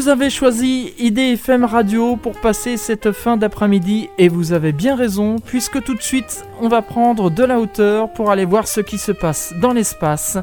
[0.00, 5.36] Vous avez choisi IDFM Radio pour passer cette fin d'après-midi et vous avez bien raison
[5.38, 8.96] puisque tout de suite on va prendre de la hauteur pour aller voir ce qui
[8.96, 10.38] se passe dans l'espace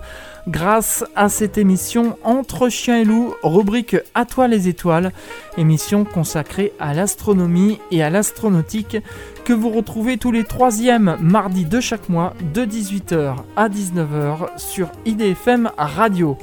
[0.47, 5.11] grâce à cette émission Entre chien et loup, rubrique À toi les étoiles,
[5.57, 8.97] émission consacrée à l'astronomie et à l'astronautique
[9.43, 14.89] que vous retrouvez tous les troisièmes mardis de chaque mois de 18h à 19h sur
[15.07, 16.37] IDFM Radio.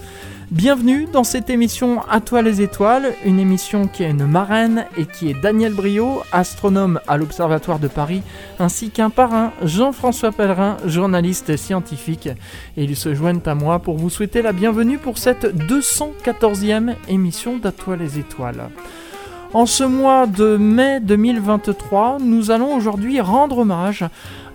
[0.55, 5.05] Bienvenue dans cette émission À toi les étoiles, une émission qui a une marraine et
[5.05, 8.23] qui est Daniel Brio, astronome à l'Observatoire de Paris,
[8.61, 12.29] ainsi qu'un parrain, Jean-François Pellerin, journaliste scientifique.
[12.77, 17.57] Et ils se joignent à moi pour vous souhaiter la bienvenue pour cette 214e émission
[17.59, 18.69] d'À toi les étoiles.
[19.55, 24.05] En ce mois de mai 2023, nous allons aujourd'hui rendre hommage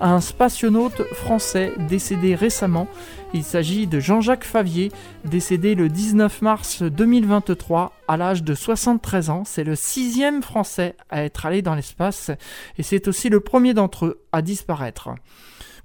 [0.02, 2.88] à un spationaute français décédé récemment.
[3.32, 4.92] Il s'agit de Jean-Jacques Favier,
[5.24, 9.44] décédé le 19 mars 2023 à l'âge de 73 ans.
[9.46, 12.32] C'est le sixième français à être allé dans l'espace
[12.80, 15.10] et c'est aussi le premier d'entre eux à disparaître.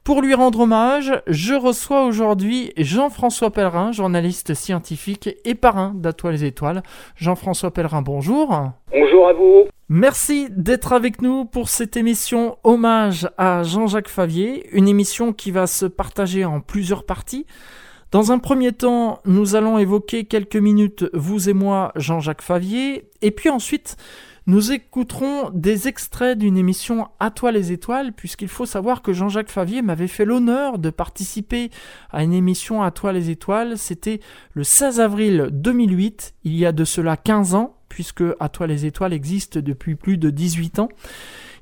[0.05, 6.45] Pour lui rendre hommage, je reçois aujourd'hui Jean-François Pellerin, journaliste scientifique et parrain d'Atoile les
[6.45, 6.83] Étoiles.
[7.17, 8.55] Jean-François Pellerin, bonjour.
[8.93, 9.63] Bonjour à vous.
[9.89, 15.67] Merci d'être avec nous pour cette émission Hommage à Jean-Jacques Favier, une émission qui va
[15.67, 17.47] se partager en plusieurs parties.
[18.11, 23.31] Dans un premier temps, nous allons évoquer quelques minutes, vous et moi, Jean-Jacques Favier, et
[23.31, 23.97] puis ensuite,
[24.47, 29.49] nous écouterons des extraits d'une émission À toi les étoiles, puisqu'il faut savoir que Jean-Jacques
[29.49, 31.71] Favier m'avait fait l'honneur de participer
[32.11, 33.79] à une émission À toi les étoiles.
[33.79, 34.21] C'était
[34.53, 38.85] le 16 avril 2008, il y a de cela 15 ans, puisque À toi les
[38.85, 40.91] étoiles existe depuis plus de 18 ans.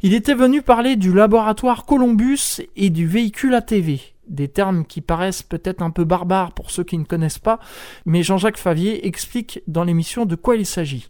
[0.02, 5.42] Il était venu parler du laboratoire Columbus et du véhicule ATV des termes qui paraissent
[5.42, 7.58] peut-être un peu barbares pour ceux qui ne connaissent pas,
[8.06, 11.08] mais Jean-Jacques Favier explique dans l'émission de quoi il s'agit.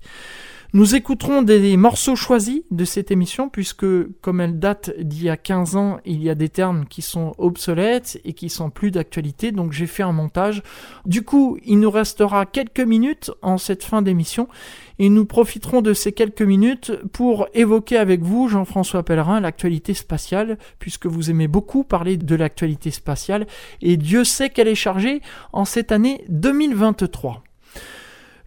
[0.74, 3.84] Nous écouterons des morceaux choisis de cette émission puisque
[4.22, 7.34] comme elle date d'il y a 15 ans, il y a des termes qui sont
[7.36, 10.62] obsolètes et qui sont plus d'actualité, donc j'ai fait un montage.
[11.04, 14.48] Du coup, il nous restera quelques minutes en cette fin d'émission
[14.98, 20.56] et nous profiterons de ces quelques minutes pour évoquer avec vous, Jean-François Pellerin, l'actualité spatiale,
[20.78, 23.46] puisque vous aimez beaucoup parler de l'actualité spatiale,
[23.82, 25.20] et Dieu sait qu'elle est chargée
[25.52, 27.42] en cette année 2023.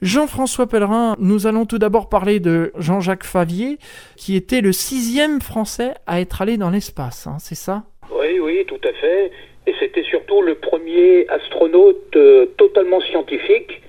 [0.06, 3.80] Jean-François Pellerin, nous allons tout d'abord parler de Jean-Jacques Favier,
[4.16, 7.86] qui était le sixième Français à être allé dans l'espace, hein, c'est ça?
[8.12, 9.32] Oui, oui, tout à fait.
[9.66, 13.82] Et c'était surtout le premier astronaute euh, totalement scientifique,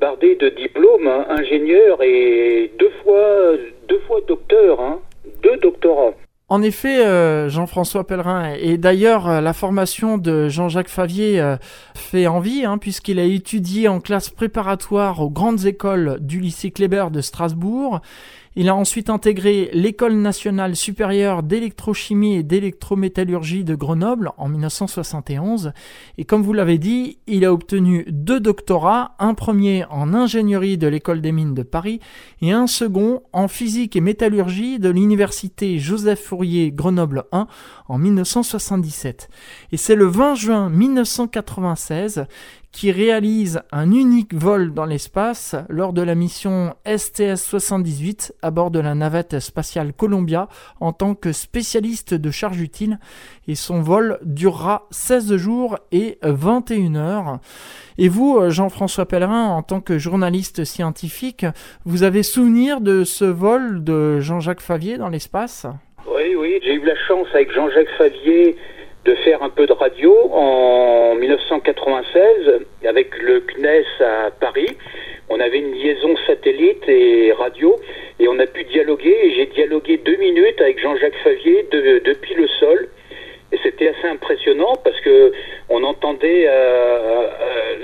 [0.00, 3.52] bardé de diplômes, hein, ingénieur et deux fois,
[3.88, 4.98] deux fois docteur, hein,
[5.44, 6.14] deux doctorats.
[6.48, 11.56] En effet, euh, Jean-François Pellerin, et d'ailleurs euh, la formation de Jean-Jacques Favier euh,
[11.94, 17.06] fait envie, hein, puisqu'il a étudié en classe préparatoire aux grandes écoles du lycée Kléber
[17.10, 18.00] de Strasbourg.
[18.54, 25.72] Il a ensuite intégré l'École nationale supérieure d'électrochimie et d'électrométallurgie de Grenoble en 1971.
[26.18, 30.86] Et comme vous l'avez dit, il a obtenu deux doctorats, un premier en ingénierie de
[30.86, 32.00] l'École des mines de Paris
[32.42, 37.46] et un second en physique et métallurgie de l'Université Joseph Fourier Grenoble 1
[37.88, 39.30] en 1977.
[39.72, 42.26] Et c'est le 20 juin 1996
[42.72, 48.80] qui réalise un unique vol dans l'espace lors de la mission STS-78 à bord de
[48.80, 50.48] la navette spatiale Columbia
[50.80, 52.98] en tant que spécialiste de charge utile.
[53.46, 57.38] Et son vol durera 16 jours et 21 heures.
[57.98, 61.46] Et vous, Jean-François Pellerin, en tant que journaliste scientifique,
[61.84, 65.66] vous avez souvenir de ce vol de Jean-Jacques Favier dans l'espace?
[66.06, 68.56] Oui, oui, j'ai eu la chance avec Jean-Jacques Favier
[69.04, 74.76] de faire un peu de radio en 1996 avec le CNES à Paris.
[75.28, 77.76] On avait une liaison satellite et radio
[78.20, 82.46] et on a pu dialoguer et j'ai dialogué deux minutes avec Jean-Jacques Favier depuis le
[82.46, 82.88] sol.
[83.50, 85.32] Et c'était assez impressionnant parce que
[85.68, 87.26] on entendait euh,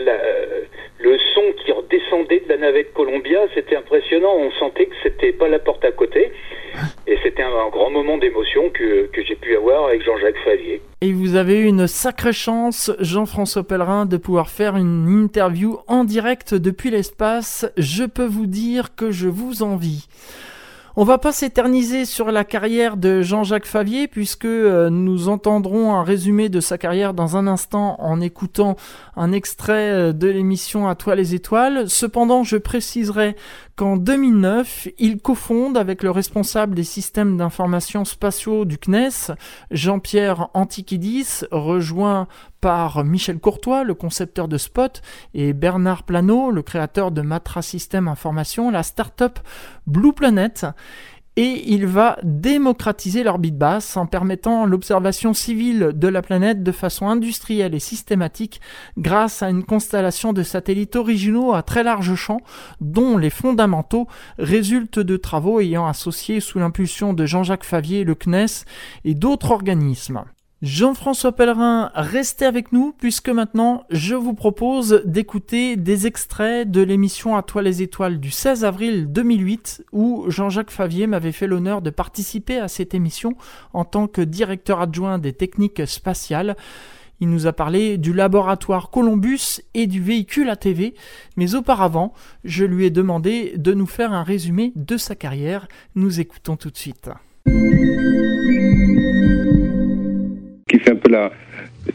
[0.07, 0.63] euh,
[1.01, 3.41] le son qui redescendait de la navette Columbia.
[3.55, 4.35] C'était impressionnant.
[4.37, 6.33] On sentait que c'était pas la porte à côté.
[7.07, 10.81] Et c'était un, grand moment d'émotion que, que j'ai pu avoir avec Jean-Jacques Favier.
[11.01, 16.05] Et vous avez eu une sacrée chance, Jean-François Pellerin, de pouvoir faire une interview en
[16.05, 17.71] direct depuis l'espace.
[17.77, 20.09] Je peux vous dire que je vous envie.
[21.01, 26.03] On va pas s'éterniser sur la carrière de Jean-Jacques Favier puisque euh, nous entendrons un
[26.03, 28.75] résumé de sa carrière dans un instant en écoutant
[29.15, 31.89] un extrait euh, de l'émission À toi les étoiles.
[31.89, 33.37] Cependant, je préciserai
[33.79, 39.37] qu'en 2009, il cofonde avec le responsable des systèmes d'information spatiaux du CNES,
[39.71, 42.27] Jean-Pierre Antiquidis, rejoint
[42.61, 45.01] par Michel Courtois, le concepteur de Spot,
[45.33, 49.39] et Bernard Plano, le créateur de Matra System Information, la start-up
[49.87, 50.67] Blue Planet
[51.39, 57.09] et il va démocratiser l'orbite basse en permettant l'observation civile de la planète de façon
[57.09, 58.61] industrielle et systématique
[58.97, 62.41] grâce à une constellation de satellites originaux à très large champ
[62.81, 64.09] dont les fondamentaux
[64.39, 68.65] résultent de travaux ayant associé sous l'impulsion de Jean-Jacques Favier le CNES
[69.05, 70.25] et d'autres organismes.
[70.61, 77.37] Jean-François Pellerin, restez avec nous puisque maintenant je vous propose d'écouter des extraits de l'émission
[77.37, 81.91] À toi les étoiles du 16 avril 2008 où Jean-Jacques Favier m'avait fait l'honneur de
[81.91, 83.37] participer à cette émission
[83.73, 86.57] en tant que directeur adjoint des techniques spatiales.
[87.21, 90.95] Il nous a parlé du laboratoire Columbus et du véhicule ATV,
[91.37, 92.13] mais auparavant,
[92.43, 95.69] je lui ai demandé de nous faire un résumé de sa carrière.
[95.95, 97.11] Nous écoutons tout de suite.
[100.69, 101.33] Qui fait un peu la,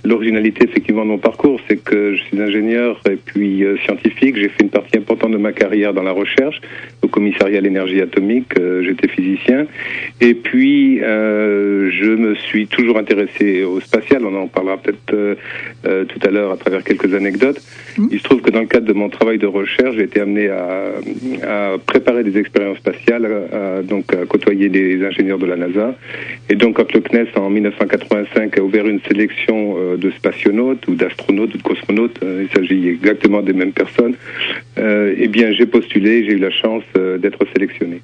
[0.04, 4.36] L'originalité, effectivement, de mon parcours, c'est que je suis ingénieur et puis euh, scientifique.
[4.36, 6.60] J'ai fait une partie importante de ma carrière dans la recherche,
[7.02, 8.58] au commissariat à l'énergie atomique.
[8.58, 9.66] Euh, j'étais physicien.
[10.20, 14.26] Et puis, euh, je me suis toujours intéressé au spatial.
[14.26, 15.38] On en parlera peut-être
[15.84, 17.62] tout à l'heure à travers quelques anecdotes.
[17.98, 18.08] Mmh.
[18.12, 20.50] Il se trouve que dans le cadre de mon travail de recherche, j'ai été amené
[20.50, 20.92] à,
[21.44, 25.96] à, préparer des expériences spatiales, à, donc à côtoyer des ingénieurs de la NASA.
[26.50, 31.54] Et donc, quand le CNES, en 1985, a ouvert une sélection de spationautes ou d'astronautes
[31.56, 34.16] ou de cosmonautes, euh, il s'agit exactement des mêmes personnes,
[34.78, 36.84] euh, eh bien j'ai postulé, j'ai eu la chance
[37.20, 38.02] d'être sélectionné.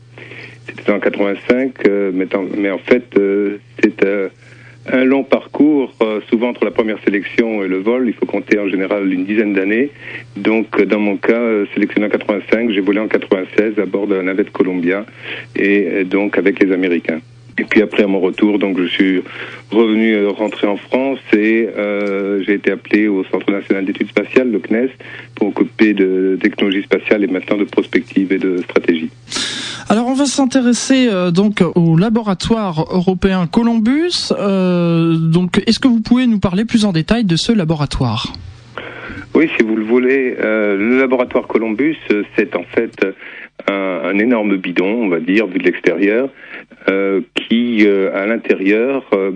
[0.67, 1.73] C'était en 85,
[2.13, 2.27] mais,
[2.57, 3.03] mais, en fait
[3.81, 4.05] c'est
[4.91, 5.93] un long parcours,
[6.29, 9.53] souvent entre la première sélection et le vol, il faut compter en général une dizaine
[9.53, 9.89] d'années.
[10.37, 11.41] Donc, dans mon cas,
[11.73, 15.05] sélectionné en 85, j'ai volé en 96 à bord de la navette Columbia
[15.55, 17.19] et donc avec les Américains.
[17.59, 19.21] Et puis après à mon retour, donc je suis
[19.69, 24.49] revenu euh, rentrer en France et euh, j'ai été appelé au Centre national d'études spatiales,
[24.49, 24.91] le CNES,
[25.35, 29.09] pour occuper de technologie spatiale et maintenant de prospective et de stratégie.
[29.89, 34.31] Alors on va s'intéresser euh, donc au laboratoire européen Columbus.
[34.31, 38.31] donc est-ce que vous pouvez nous parler plus en détail de ce laboratoire?
[39.35, 40.35] Oui, si vous le voulez.
[40.39, 41.97] le laboratoire Columbus,
[42.35, 43.05] c'est en fait
[43.67, 43.73] un,
[44.05, 46.29] un, énorme bidon, on va dire, vu de l'extérieur,
[46.87, 49.31] euh, qui, euh, à l'intérieur, euh,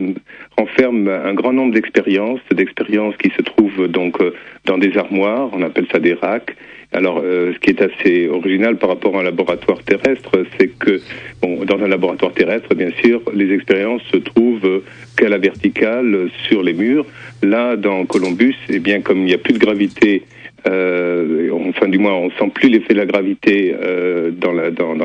[0.57, 4.17] renferme un grand nombre d'expériences, d'expériences qui se trouvent donc
[4.65, 6.55] dans des armoires, on appelle ça des racks.
[6.93, 11.01] Alors, ce qui est assez original par rapport à un laboratoire terrestre, c'est que,
[11.41, 14.83] bon, dans un laboratoire terrestre, bien sûr, les expériences se trouvent
[15.17, 17.07] qu'à la verticale sur les murs.
[17.41, 20.21] Là, dans Columbus, eh bien, comme il n'y a plus de gravité
[20.67, 24.53] euh, enfin du moins on sent plus l'effet de la gravité euh, dans,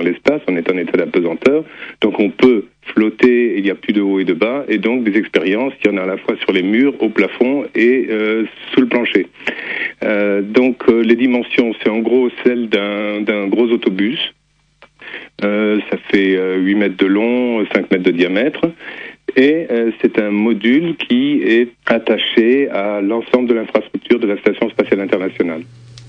[0.00, 1.64] l'espace, on est en état d'apesanteur,
[2.00, 5.04] donc on peut flotter, il n'y a plus de haut et de bas, et donc
[5.04, 8.06] des expériences, il y en a à la fois sur les murs, au plafond et
[8.10, 9.26] euh, sous le plancher.
[10.00, 14.32] Donc les dimensions, c'est en gros celle d'un gros autobus,
[15.42, 18.60] ça fait 8 mètres de long, 5 mètres de diamètre,
[19.38, 24.68] et euh, c'est un module qui est attaché à l'ensemble de l'infrastructure de la Station
[24.68, 25.62] spatiale internationale.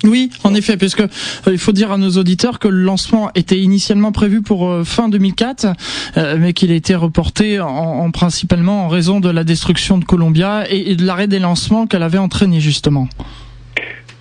[0.04, 1.08] Oui, en effet, puisque euh,
[1.52, 5.10] il faut dire à nos auditeurs que le lancement était initialement prévu pour euh, fin
[5.10, 5.68] 2004,
[6.40, 10.96] mais qu'il a été reporté en, principalement en raison de la destruction de Columbia et,
[10.96, 13.08] de l'arrêt des lancements qu'elle avait entraîné justement.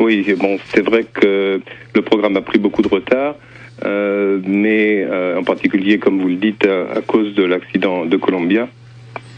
[0.00, 1.62] Oui, bon, c'est vrai que
[1.94, 3.36] le programme a pris beaucoup de retard.
[3.84, 8.68] mais en particulier, comme vous le dites, à cause de l'accident de Columbia,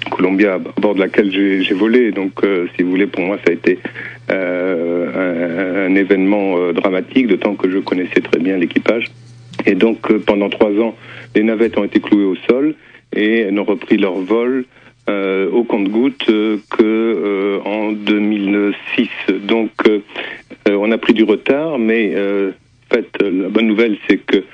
[0.09, 2.12] Columbia, à bord de laquelle j'ai volé.
[2.12, 3.78] Donc, euh, si vous voulez, pour moi, ça a été
[4.30, 9.11] euh, un, événement euh, dramatique, d'autant que je connaissais très bien l'équipage.
[9.66, 10.95] Et donc, pendant trois ans,
[11.35, 12.75] les navettes ont été clouées au sol
[13.14, 14.64] et n'ont repris leur vol
[15.52, 19.09] au compte-goutte que en 2006.
[19.42, 19.73] Donc,
[20.69, 24.45] on a pris du retard, mais en fait, la bonne nouvelle, c'est que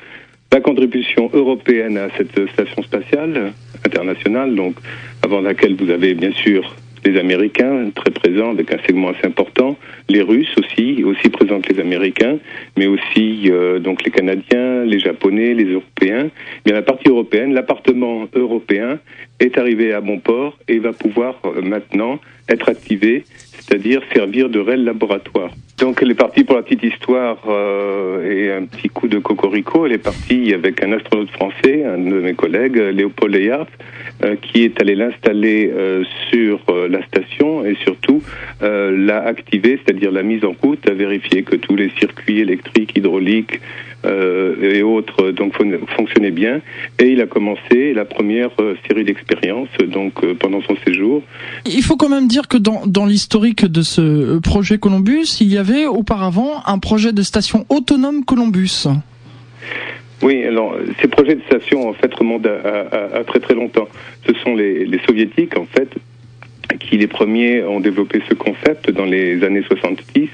[0.50, 3.52] la contribution européenne à cette station spatiale
[3.85, 4.76] internationale, donc
[5.23, 6.75] avant laquelle vous avez bien sûr
[7.06, 9.76] les Américains très présents avec un segment assez important,
[10.09, 12.38] les Russes aussi, aussi présents que les Américains,
[12.76, 16.30] mais aussi euh, donc les Canadiens, les Japonais, les Européens.
[16.64, 18.99] Bien la partie européenne, l'appartement européen
[19.38, 22.18] est arrivé à bon port et va pouvoir euh, maintenant
[22.49, 23.25] être activé,
[23.66, 25.50] c'est-à-dire servir de réel laboratoire.
[25.78, 29.85] Donc elle est partie pour la petite histoire euh, et un petit coup de cocorico.
[29.85, 33.66] Elle est partie avec un astronaute français, un de mes collègues, Léopold Leyart,
[34.25, 38.23] euh, qui est allé l'installer euh, sur euh, la station et surtout
[38.61, 43.61] l'a activé, c'est-à-dire la mise en route, à vérifier que tous les circuits électriques, hydrauliques,
[44.06, 45.54] et autres donc
[45.96, 46.60] fonctionnaient bien.
[46.98, 48.50] Et il a commencé la première
[48.86, 51.22] série d'expériences donc pendant son séjour.
[51.64, 55.58] Il faut quand même dire que dans, dans l'historique de ce projet Columbus, il y
[55.58, 58.86] avait auparavant un projet de station autonome Columbus.
[60.22, 63.88] Oui, alors ces projets de station en fait remontent à, très très longtemps.
[64.26, 65.88] Ce sont les, soviétiques en fait
[66.78, 70.28] qui les premiers ont développé ce concept dans les années 70,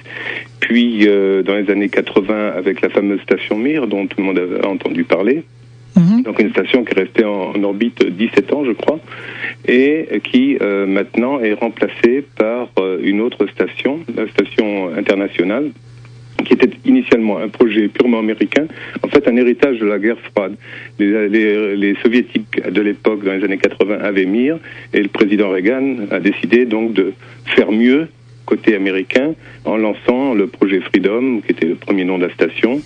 [0.61, 4.41] puis euh, dans les années 80 avec la fameuse station Mir dont tout le monde
[4.63, 5.45] a entendu parler.
[5.97, 6.23] Mhm.
[6.23, 8.99] Donc une station qui est restée en, orbite 17 ans, je crois,
[9.67, 15.71] et qui euh, maintenant est remplacée par euh, une autre station, la station internationale,
[16.45, 18.67] qui était initialement un projet purement américain,
[19.03, 20.55] en fait un héritage de la guerre froide.
[20.99, 24.59] Les, soviétiques de l'époque, dans les années 80, avaient Mir,
[24.93, 27.13] et le président Reagan a décidé donc de
[27.47, 28.09] faire mieux
[28.45, 29.35] côté américain
[29.65, 32.81] en lançant le projet Freedom, qui était le premier nom de la station,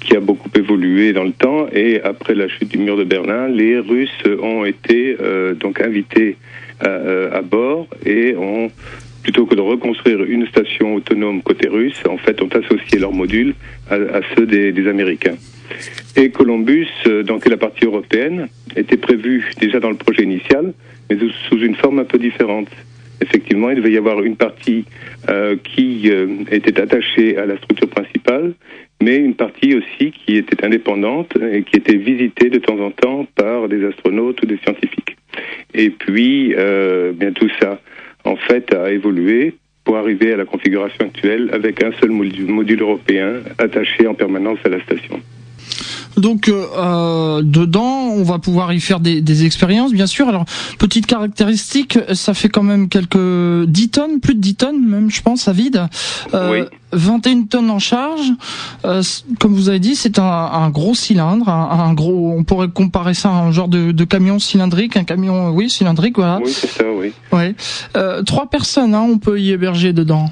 [0.00, 1.66] qui a beaucoup évolué dans le temps.
[1.72, 6.36] Et après la chute du mur de Berlin, les Russes ont été euh, donc invités
[6.86, 8.70] euh, à bord et ont
[9.22, 13.54] plutôt que de reconstruire une station autonome côté russe, en fait, ont associé leurs modules
[13.90, 15.36] à, ceux des, Américains.
[16.16, 20.72] Et Columbus, euh, donc la partie européenne, était prévue déjà dans le projet initial,
[21.08, 21.16] mais
[21.48, 22.68] sous une forme un peu différente.
[23.20, 24.84] Effectivement, il devait y avoir une partie
[25.28, 28.54] euh, qui euh, était attachée à la structure principale,
[29.02, 33.26] mais une partie aussi qui était indépendante et qui était visitée de temps en temps
[33.34, 35.16] par des astronautes ou des scientifiques.
[35.74, 36.54] Et puis,
[37.14, 37.80] bien tout ça
[38.24, 43.40] en fait, a évolué pour arriver à la configuration actuelle avec un seul module européen
[43.58, 45.20] attaché en permanence à la station.
[46.20, 50.28] Donc euh, euh, dedans, on va pouvoir y faire des, des, expériences, bien sûr.
[50.28, 50.44] Alors
[50.78, 55.22] petite caractéristique, ça fait quand même quelques 10 tonnes, plus de 10 tonnes même, je
[55.22, 55.86] pense, à vide.
[56.34, 56.78] Euh, oui.
[56.92, 58.32] 21 tonnes en charge.
[58.84, 59.02] Euh,
[59.38, 62.34] comme vous avez dit, c'est un, un, gros cylindre, un, un, gros.
[62.36, 66.16] On pourrait comparer ça à un genre de, de camion cylindrique, un camion, oui, cylindrique,
[66.16, 66.40] voilà.
[66.42, 67.12] Oui, c'est ça, oui.
[67.32, 67.54] Ouais.
[67.96, 70.30] Euh, trois personnes, hein, on peut y héberger dedans.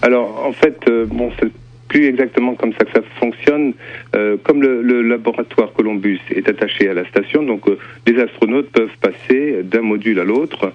[0.00, 0.78] Alors, en fait,
[1.10, 1.50] bon, c'est
[1.88, 3.74] plus exactement comme ça que ça fonctionne.
[4.14, 8.96] Euh, comme le, laboratoire Columbus est attaché à la station, donc euh, les astronautes peuvent
[9.00, 10.72] passer d'un module à l'autre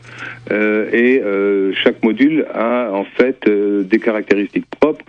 [0.52, 5.06] euh, et euh, chaque module a en fait des caractéristiques propres.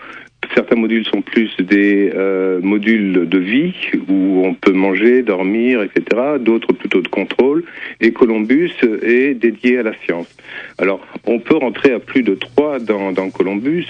[0.54, 3.74] Certains modules sont plus des euh, modules de vie
[4.08, 6.04] où on peut manger, dormir, etc.
[6.40, 7.64] D'autres plutôt de contrôle.
[8.00, 8.72] Et Columbus
[9.02, 10.28] est dédié à la science.
[10.78, 13.86] Alors, on peut rentrer à plus de trois dans, Columbus.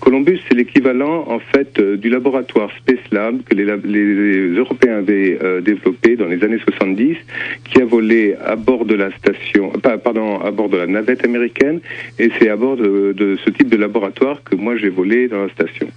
[0.00, 5.38] Columbus, c'est l'équivalent en fait euh, du laboratoire Space Lab que les, les Européens avaient
[5.42, 7.16] euh, développé dans les années 70,
[7.64, 9.72] qui a volé à bord de la station,
[10.02, 11.80] pardon, à bord de la navette américaine.
[12.18, 15.48] Et c'est à bord de ce type de laboratoire que moi j'ai volé dans la
[15.50, 15.88] station.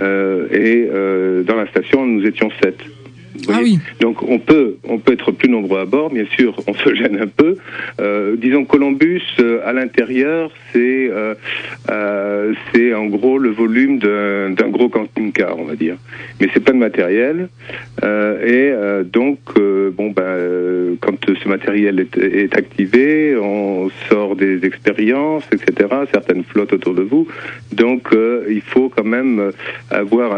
[0.00, 2.78] Euh, et euh, dans la station, nous étions sept.
[3.48, 3.78] Ah oui.
[4.00, 7.18] Donc on peut on peut être plus nombreux à bord, bien sûr, on se gêne
[7.20, 7.56] un peu.
[8.00, 11.34] Euh, disons Columbus euh, à l'intérieur, c'est euh,
[12.72, 15.96] c'est en gros le volume d'un gros camping-car, on va dire.
[16.40, 17.48] Mais c'est pas de matériel
[18.02, 18.72] et
[19.04, 19.38] donc
[20.06, 25.88] bon ben quand ce matériel est, est, activé, on sort des expériences, etc.
[26.12, 27.26] Certaines flottent autour de vous,
[27.72, 28.08] donc
[28.48, 29.52] il faut quand même
[29.90, 30.30] avoir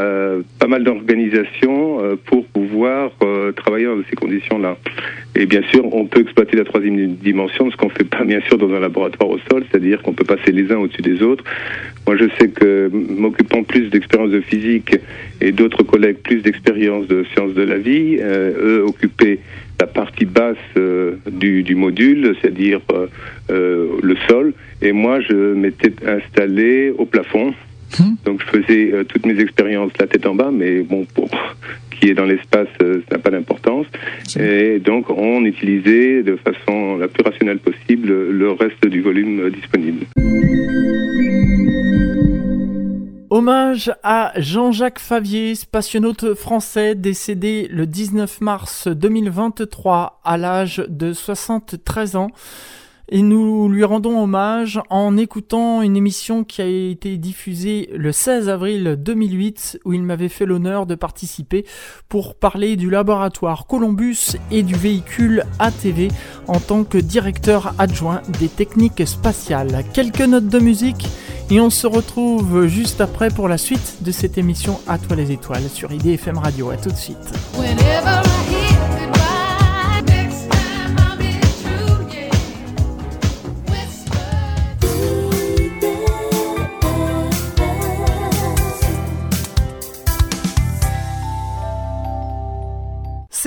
[0.57, 4.76] pas mal d'organisation pour pouvoir euh, travailler dans ces conditions-là.
[5.34, 8.40] Et bien sûr, on peut exploiter la troisième dimension, ce qu'on ne fait pas bien
[8.40, 11.44] sûr dans un laboratoire au sol, c'est-à-dire qu'on peut passer les uns au-dessus des autres.
[12.06, 14.96] Moi, je sais que m'occupant plus d'expériences de physique
[15.40, 19.38] et d'autres collègues plus d'expériences de sciences de la vie, euh, eux occupaient
[19.80, 22.80] la partie basse euh, du, module, c'est-à-dire
[23.48, 27.54] le sol, et moi, je m'étais installé au plafond.
[27.98, 28.16] Hum.
[28.24, 31.28] Donc je faisais toutes mes expériences la tête en bas, mais bon, pour
[32.00, 33.86] qui est dans l'espace, euh, ça n'a pas d'importance.
[34.38, 39.50] Et donc, on utilisait de façon la plus rationnelle possible le reste du volume euh,
[39.50, 40.06] disponible.
[43.30, 52.16] Hommage à Jean-Jacques Favier, spationaute français décédé le 19 mars 2023 à l'âge de 73
[52.16, 52.30] ans
[53.10, 58.48] et nous lui rendons hommage en écoutant une émission qui a été diffusée le 16
[58.48, 61.64] avril 2008 où il m'avait fait l'honneur de participer
[62.08, 66.08] pour parler du laboratoire Columbus et du véhicule ATV
[66.46, 69.84] en tant que directeur adjoint des techniques spatiales.
[69.92, 71.06] Quelques notes de musique
[71.50, 75.32] et on se retrouve juste après pour la suite de cette émission À toi les
[75.32, 76.70] étoiles sur IDFM Radio.
[76.70, 77.16] À tout de suite.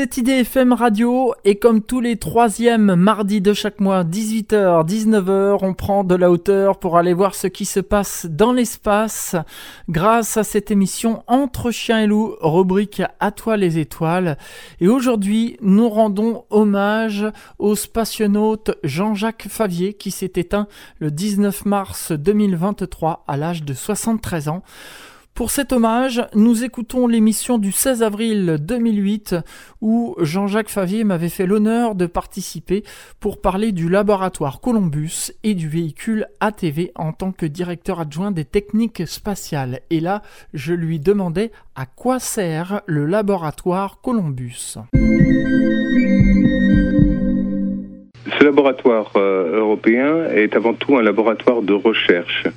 [0.01, 5.75] Idée FM Radio et comme tous les troisièmes mardis de chaque mois, 18h, 19h, on
[5.75, 9.36] prend de la hauteur pour aller voir ce qui se passe dans l'espace
[9.89, 14.39] grâce à cette émission Entre chiens et loups, rubrique À toi les étoiles.
[14.79, 17.27] Et aujourd'hui, nous rendons hommage
[17.60, 20.67] au spationaute Jean-Jacques Favier qui s'est éteint
[20.98, 24.63] le 19 mars 2023 à l'âge de 73 ans.
[25.33, 29.38] Pour cet hommage, nous écoutons l'émission du 16 avril 2008
[29.81, 32.83] où Jean-Jacques Favier m'avait fait l'honneur de participer
[33.19, 38.45] pour parler du laboratoire Columbus et du véhicule ATV en tant que directeur adjoint des
[38.45, 39.79] techniques spatiales.
[39.89, 40.21] Et là,
[40.53, 44.75] je lui demandais à quoi sert le laboratoire Columbus.
[48.38, 52.47] Ce laboratoire euh, européen est avant tout un laboratoire de recherche.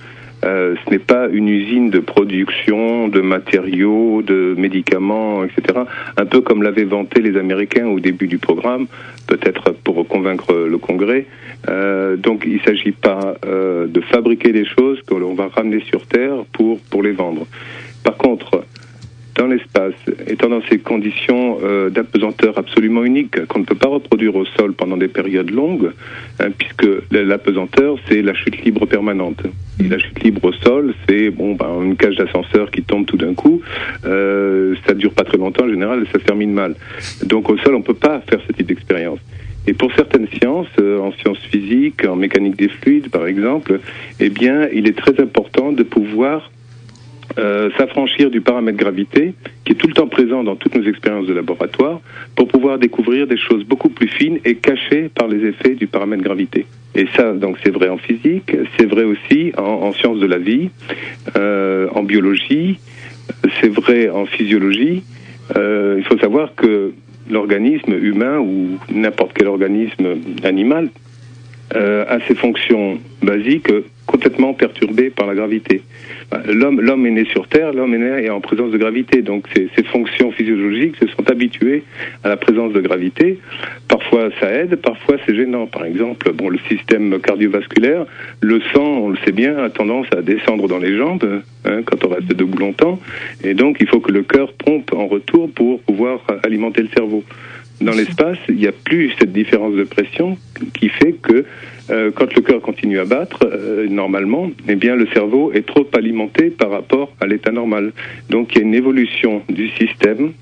[0.44, 5.80] Euh, ce n'est pas une usine de production de matériaux, de médicaments, etc.
[6.16, 8.86] Un peu comme l'avaient vanté les Américains au début du programme,
[9.26, 11.26] peut-être pour convaincre le Congrès.
[11.68, 15.82] Euh, donc il ne s'agit pas euh, de fabriquer des choses que l'on va ramener
[15.88, 17.46] sur Terre pour, pour les vendre.
[18.02, 18.64] Par contre,
[19.34, 19.94] dans l'espace,
[20.26, 24.74] étant dans ces conditions euh, d'apesanteur absolument uniques qu'on ne peut pas reproduire au sol
[24.74, 25.90] pendant des périodes longues,
[26.40, 29.42] hein, puisque l'apesanteur, c'est la chute libre permanente.
[29.80, 33.16] Et la chute libre au sol, c'est bon, ben, une cage d'ascenseur qui tombe tout
[33.16, 33.60] d'un coup.
[34.04, 36.76] Euh, ça dure pas très longtemps en général et ça termine mal.
[37.24, 39.18] Donc au sol, on peut pas faire ce type d'expérience.
[39.66, 43.80] Et pour certaines sciences, euh, en sciences physiques, en mécanique des fluides par exemple,
[44.20, 46.50] eh bien, il est très important de pouvoir
[47.38, 51.26] euh, s'affranchir du paramètre gravité, qui est tout le temps présent dans toutes nos expériences
[51.26, 52.00] de laboratoire,
[52.36, 56.22] pour pouvoir découvrir des choses beaucoup plus fines et cachées par les effets du paramètre
[56.22, 56.66] gravité.
[56.94, 60.38] Et ça, donc, c'est vrai en physique, c'est vrai aussi en, en, sciences de la
[60.38, 60.70] vie,
[61.36, 62.78] euh, en biologie,
[63.60, 65.02] c'est vrai en physiologie.
[65.56, 66.92] Euh, il faut savoir que
[67.30, 70.88] l'organisme humain ou n'importe quel organisme animal
[71.75, 73.73] euh, a ses fonctions basiques
[74.06, 75.83] complètement perturbées par la gravité.
[76.47, 79.68] L'homme, l'homme est né sur Terre, l'homme est né en présence de gravité, donc ses,
[79.77, 81.85] ses, fonctions physiologiques se sont habituées
[82.22, 83.38] à la présence de gravité.
[83.88, 85.66] Parfois ça aide, parfois c'est gênant.
[85.66, 88.07] Par exemple, bon, le système cardiovasculaire,
[88.40, 92.05] le sang, on le sait bien, a tendance à descendre dans les jambes hein, quand
[92.05, 93.00] on reste debout longtemps,
[93.42, 97.24] et donc il faut que le cœur pompe en retour pour pouvoir alimenter le cerveau
[97.85, 100.38] dans l'espace, il n'y a plus cette différence de pression
[100.73, 101.44] qui fait que
[101.90, 105.87] euh, quand le cœur continue à battre, euh, normalement, eh bien le cerveau est trop
[105.92, 107.92] alimenté par rapport à l'état normal.
[108.31, 110.33] Donc il y a une évolution du système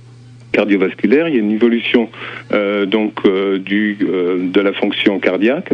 [0.53, 2.09] cardiovasculaire, il y a une évolution
[2.53, 3.27] euh, donc
[3.59, 5.73] du de la fonction cardiaque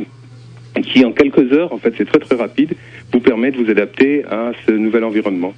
[0.83, 2.75] qui en quelques heures, en fait c'est très très rapide,
[3.13, 5.55] vous permet de vous adapter à ce nouvel environnement.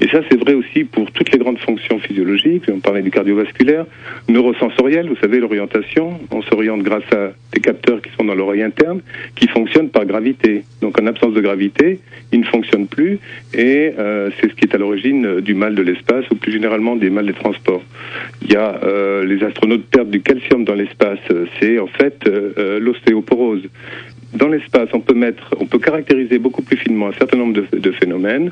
[0.00, 3.86] Et ça c'est vrai aussi pour toutes les grandes fonctions physiologiques, on parlait du cardiovasculaire,
[4.28, 9.00] neurosensoriel, vous savez l'orientation, on s'oriente grâce à des capteurs qui sont dans l'oreille interne,
[9.34, 10.64] qui fonctionnent par gravité.
[10.80, 12.00] Donc en absence de gravité,
[12.32, 13.18] ils ne fonctionnent plus
[13.54, 16.96] et euh, c'est ce qui est à l'origine du mal de l'espace ou plus généralement
[16.96, 17.82] des mal des transports.
[18.42, 21.18] Il y a euh, les astronautes perdent du calcium dans l'espace,
[21.60, 23.62] c'est en fait euh, l'ostéoporose
[24.34, 27.90] dans l'espace, on peut mettre, on peut caractériser beaucoup plus finement un certain nombre de,
[27.92, 28.50] phénomènes.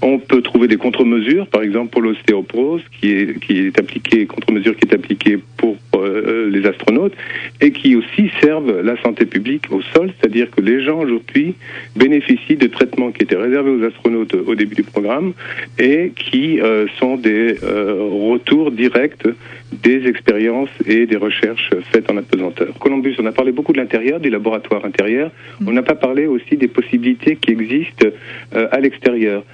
[0.00, 4.76] On peut trouver des contre-mesures, par exemple pour l'ostéoporose, qui est, qui est appliquée, contre-mesure
[4.76, 7.12] qui est appliquée pour euh, les astronautes,
[7.60, 11.54] et qui aussi servent la santé publique au sol, c'est-à-dire que les gens aujourd'hui
[11.96, 15.32] bénéficient de traitements qui étaient réservés aux astronautes au début du programme
[15.78, 19.26] et qui euh, sont des euh, retours directs
[19.72, 22.74] des expériences et des recherches faites en apesanteur.
[22.78, 25.30] Columbus, on a parlé beaucoup de l'intérieur, des laboratoires intérieurs.
[25.66, 28.06] On n'a pas parlé aussi des possibilités qui existent
[28.54, 29.44] euh, à l'extérieur.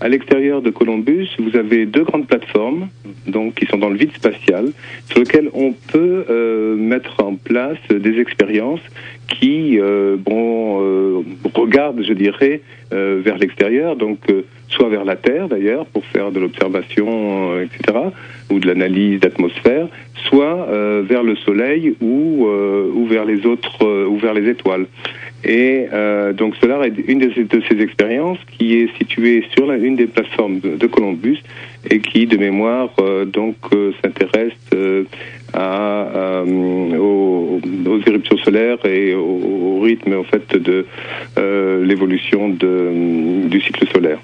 [0.00, 2.88] À l'extérieur de Columbus, vous avez deux grandes plateformes,
[3.28, 4.70] donc qui sont dans le vide spatial,
[5.06, 8.80] sur lesquelles on peut euh, mettre en place des expériences
[9.28, 11.22] qui, euh, bon, euh,
[11.54, 14.20] regardent, je dirais, vers l'extérieur, donc
[14.68, 17.98] soit vers la Terre d'ailleurs pour faire de l'observation, etc.,
[18.52, 19.88] ou de l'analyse d'atmosphère,
[20.28, 20.68] soit
[21.02, 24.86] vers le Soleil ou, ou vers les autres, ou vers les étoiles.
[25.44, 30.06] Et euh, donc cela est une de ces, expériences qui est située sur une des
[30.06, 31.42] plateformes de, Columbus
[31.90, 34.52] et qui, de mémoire, euh, donc euh, s'intéresse
[36.98, 37.60] aux,
[38.06, 40.86] éruptions solaires et au, au, rythme en fait de
[41.84, 44.20] l'évolution du cycle solaire.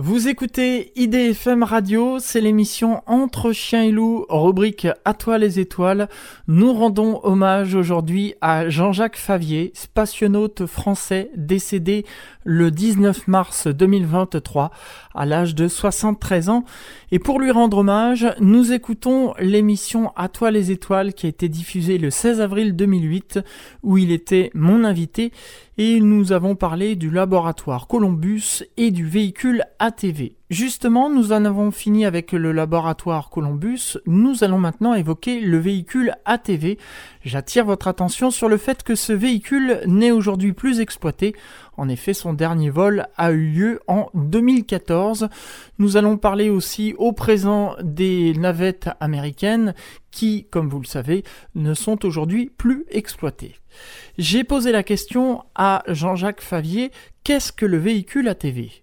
[0.00, 6.08] Vous écoutez IDFM Radio, c'est l'émission Entre chiens et loups, rubrique À toi les étoiles.
[6.46, 12.06] Nous rendons hommage aujourd'hui à Jean-Jacques Favier, spationaute français décédé
[12.44, 14.70] le 19 mars 2023
[15.16, 16.64] à l'âge de 73 ans.
[17.10, 21.48] Et pour lui rendre hommage, nous écoutons l'émission À toi les étoiles qui a été
[21.48, 23.40] diffusée le 16 avril 2008
[23.82, 25.32] où il était mon invité
[25.78, 30.34] et nous avons parlé du laboratoire Columbus et du véhicule ATV.
[30.50, 36.14] Justement, nous en avons fini avec le laboratoire Columbus, nous allons maintenant évoquer le véhicule
[36.24, 36.78] ATV.
[37.24, 41.36] J'attire votre attention sur le fait que ce véhicule n'est aujourd'hui plus exploité.
[41.78, 45.28] En effet, son dernier vol a eu lieu en 2014.
[45.78, 49.74] Nous allons parler aussi au présent des navettes américaines
[50.10, 51.22] qui, comme vous le savez,
[51.54, 53.54] ne sont aujourd'hui plus exploitées.
[54.18, 56.90] J'ai posé la question à Jean-Jacques Favier,
[57.22, 58.82] qu'est-ce que le véhicule ATV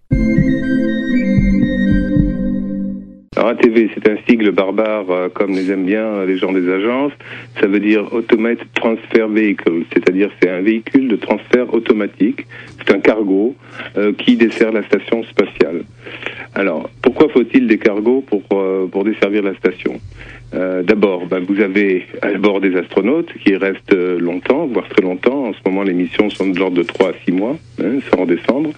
[3.36, 7.12] alors ATV, c'est un sigle barbare, euh, comme les aiment bien les gens des agences.
[7.60, 12.46] Ça veut dire Automate Transfer Vehicle, c'est-à-dire c'est un véhicule de transfert automatique.
[12.86, 13.54] C'est un cargo
[13.96, 15.82] euh, qui dessert la station spatiale.
[16.54, 20.00] Alors, pourquoi faut-il des cargos pour, euh, pour desservir la station?
[20.54, 25.02] Euh, D'abord, ben, vous avez à bord des astronautes qui restent euh, longtemps, voire très
[25.02, 25.48] longtemps.
[25.48, 28.22] En ce moment, les missions sont de l'ordre de 3 à 6 mois, hein, sans
[28.22, 28.70] redescendre.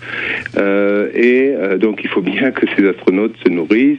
[0.56, 3.98] Euh, et donc, il faut bien que ces astronautes se nourrissent,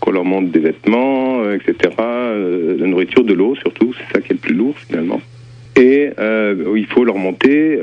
[0.00, 1.92] qu'on leur montre des vêtements, etc.
[1.98, 5.20] la nourriture, de l'eau surtout, c'est ça qui est le plus lourd finalement.
[5.76, 6.10] Et
[6.76, 7.78] il faut leur monter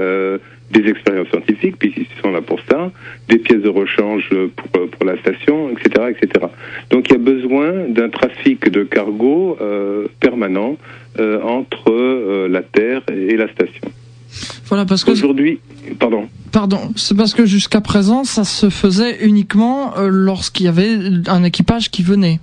[0.71, 2.91] des expériences scientifiques, puisqu'ils sont là pour ça,
[3.29, 6.47] des pièces de rechange pour, pour la station, etc., etc.
[6.89, 10.77] Donc il y a besoin d'un trafic de cargo euh, permanent
[11.19, 13.87] euh, entre euh, la Terre et la station.
[14.65, 15.59] Voilà, parce que aujourd'hui,
[15.99, 16.27] pardon.
[16.51, 20.97] Pardon, c'est parce que jusqu'à présent, ça se faisait uniquement lorsqu'il y avait
[21.27, 22.39] un équipage qui venait.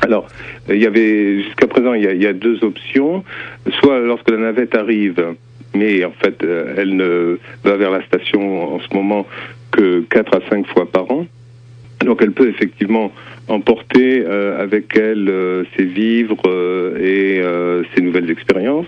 [0.00, 0.28] Alors,
[0.68, 3.24] il y avait jusqu'à présent, il y, a, il y, a, deux options.
[3.80, 5.34] Soit lorsque la navette arrive,
[5.74, 9.26] mais en fait, euh, elle ne va vers la station en ce moment
[9.70, 11.26] que 4 à 5 fois par an.
[12.04, 13.12] Donc elle peut effectivement
[13.48, 16.42] emporter euh, avec elle euh, ses vivres
[17.00, 17.42] et
[17.94, 18.86] ses nouvelles expériences.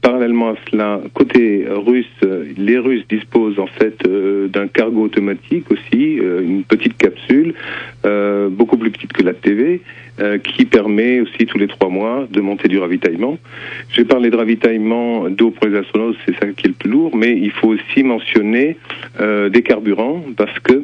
[0.00, 2.06] parallèlement à cela, côté russe,
[2.56, 3.96] les Russes disposent en fait
[4.48, 7.54] d'un cargo automatique aussi, une petite capsule,
[8.50, 9.80] beaucoup plus petite que la TV,
[10.20, 13.38] euh, qui permet aussi tous les trois mois de monter du ravitaillement.
[13.92, 17.14] J'ai parlé de ravitaillement d'eau pour les astronautes, c'est ça qui est le plus lourd,
[17.14, 18.76] mais il faut aussi mentionner
[19.20, 20.82] euh, des carburants parce que euh,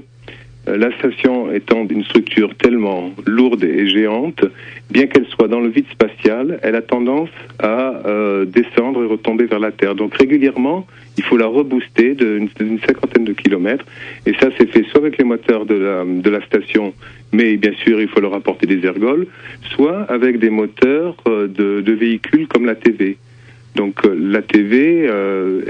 [0.67, 4.45] la station étant une structure tellement lourde et géante,
[4.91, 9.45] bien qu'elle soit dans le vide spatial, elle a tendance à euh, descendre et retomber
[9.45, 9.95] vers la Terre.
[9.95, 10.87] Donc régulièrement,
[11.19, 12.49] il faut la rebooster d'une
[12.87, 13.85] cinquantaine de kilomètres.
[14.27, 16.95] Et ça, c'est fait soit avec les moteurs de la, de la station,
[17.33, 19.27] mais bien sûr, il faut leur apporter des ergols,
[19.75, 23.19] soit avec des moteurs euh, de, de véhicules comme la TV.
[23.77, 25.11] Donc la TV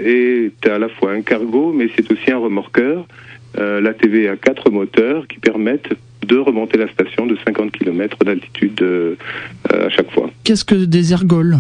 [0.05, 3.07] est à la fois un cargo, mais c'est aussi un remorqueur.
[3.59, 5.91] Euh, la TV a quatre moteurs qui permettent
[6.27, 9.15] de remonter la station de 50 km d'altitude euh,
[9.71, 10.31] à chaque fois.
[10.43, 11.59] Qu'est-ce que des ergols?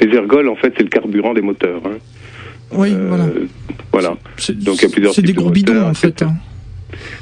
[0.00, 1.82] Les ergols, en fait, c'est le carburant des moteurs.
[1.84, 1.98] Hein.
[2.72, 3.26] Oui, euh, voilà.
[3.92, 4.08] Voilà.
[4.54, 5.14] Donc il y a plusieurs.
[5.14, 6.22] C'est des gros bidons, en fait.
[6.22, 6.34] Hein.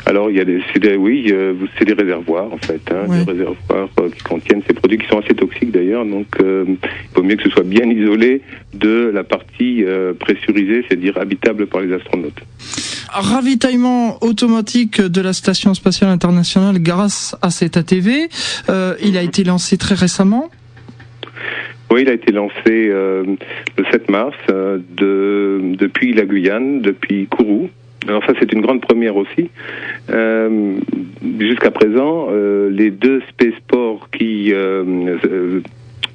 [0.04, 1.32] Alors il y a des, des oui,
[1.78, 5.34] c'est des réservoirs en fait, hein, des réservoirs qui contiennent ces produits qui sont assez
[5.34, 6.04] toxiques d'ailleurs.
[6.04, 6.76] Donc il
[7.14, 8.42] vaut mieux que ce soit bien isolé
[8.74, 9.84] de la partie
[10.18, 12.40] pressurisée, c'est-à-dire habitable par les astronautes
[13.12, 18.28] ravitaillement automatique de la Station spatiale internationale grâce à cet ATV.
[18.68, 20.50] Euh, il a été lancé très récemment.
[21.90, 23.24] Oui, il a été lancé euh,
[23.76, 27.68] le 7 mars euh, de, depuis la Guyane, depuis Kourou.
[28.06, 29.50] Alors ça, c'est une grande première aussi.
[31.38, 32.28] Jusqu'à présent,
[32.70, 34.54] les deux spaceports qui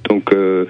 [0.08, 0.66] donc euh,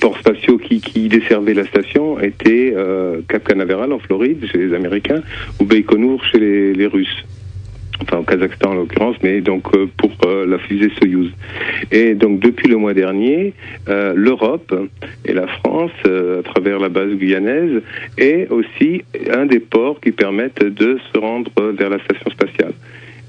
[0.00, 4.74] ports spatiaux qui, qui desservaient la station étaient euh, Cap Canaveral en Floride chez les
[4.74, 5.22] Américains
[5.60, 7.24] ou Baïkonour chez les, les Russes
[8.02, 11.30] enfin au Kazakhstan en l'occurrence, mais donc euh, pour euh, la fusée Soyuz.
[11.90, 13.54] Et donc depuis le mois dernier,
[13.88, 14.74] euh, l'Europe
[15.24, 17.82] et la France, à travers la base guyanaise,
[18.18, 22.72] est aussi un des ports qui permettent de se rendre vers la station spatiale.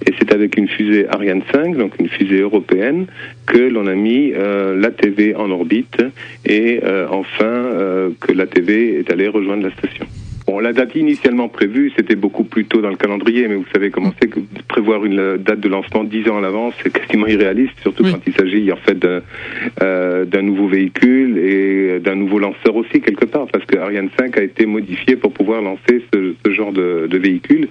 [0.06, 3.06] Et c'est avec une fusée Ariane 5, donc une fusée européenne,
[3.45, 6.01] que l'on a mis euh, l'ATV en orbite
[6.45, 10.06] et euh, enfin euh, que l'ATV est allé rejoindre la station.
[10.54, 13.89] Bon, la date initialement prévue, c'était beaucoup plus tôt dans le calendrier, mais vous savez
[13.89, 17.74] comment c'est que prévoir une date de lancement dix ans à l'avance, c'est quasiment irréaliste,
[17.82, 23.26] surtout quand il s'agit en fait d'un nouveau véhicule et d'un nouveau lanceur aussi quelque
[23.26, 27.08] part, parce que Ariane 5 a été modifié pour pouvoir lancer ce, ce genre de,
[27.10, 27.70] de véhicule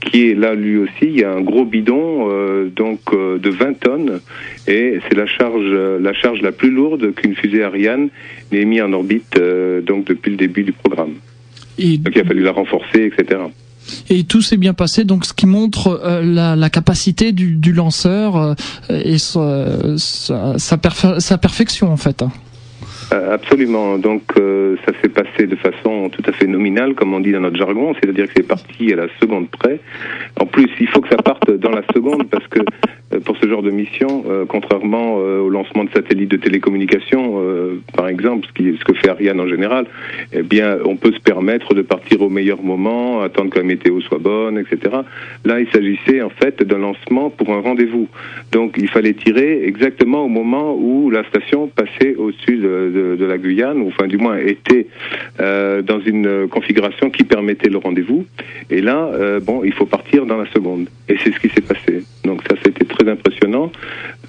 [0.00, 1.02] qui est là lui aussi.
[1.02, 4.20] Il y a un gros bidon euh, donc euh, de 20 tonnes
[4.66, 8.08] et c'est la charge la charge la plus lourde qu'une fusée Ariane
[8.50, 11.14] n'ait mis en orbite euh, donc depuis le début du programme.
[11.78, 13.40] Et donc il a fallu la renforcer, etc.
[14.10, 18.54] Et tout s'est bien passé, donc ce qui montre la, la, capacité du, du lanceur
[18.90, 20.78] et sa, sa,
[21.18, 22.22] sa, perfection en fait.
[23.12, 23.98] Euh, absolument.
[23.98, 27.40] Donc euh, ça s'est passé de façon tout à fait nominale, comme on dit dans
[27.40, 29.80] notre jargon, c'est-à-dire que c'est parti à la seconde près.
[30.38, 32.64] En plus, il faut que ça parte dans la seconde parce que euh,
[33.24, 37.42] pour ce genre de mission, contrairement au lancement de satellites de télécommunication,
[37.94, 39.86] par exemple, ce, qui, ce que fait Ariane en général,
[40.32, 44.00] eh bien, on peut se permettre de partir au meilleur moment, attendre que la météo
[44.00, 44.96] soit bonne, etc.
[45.44, 48.08] Là, il s'agissait en fait d'un lancement pour un rendez-vous.
[48.52, 52.78] Donc, il fallait tirer exactement au moment où la station passait au-dessus de
[53.18, 54.86] de, la Guyane, ou enfin du moins était
[55.40, 58.26] euh, dans une configuration qui permettait le rendez-vous.
[58.70, 60.88] Et là, euh, bon, il faut partir dans la seconde.
[61.08, 62.02] Et c'est ce qui s'est passé.
[62.28, 63.72] Donc ça, c'était très impressionnant.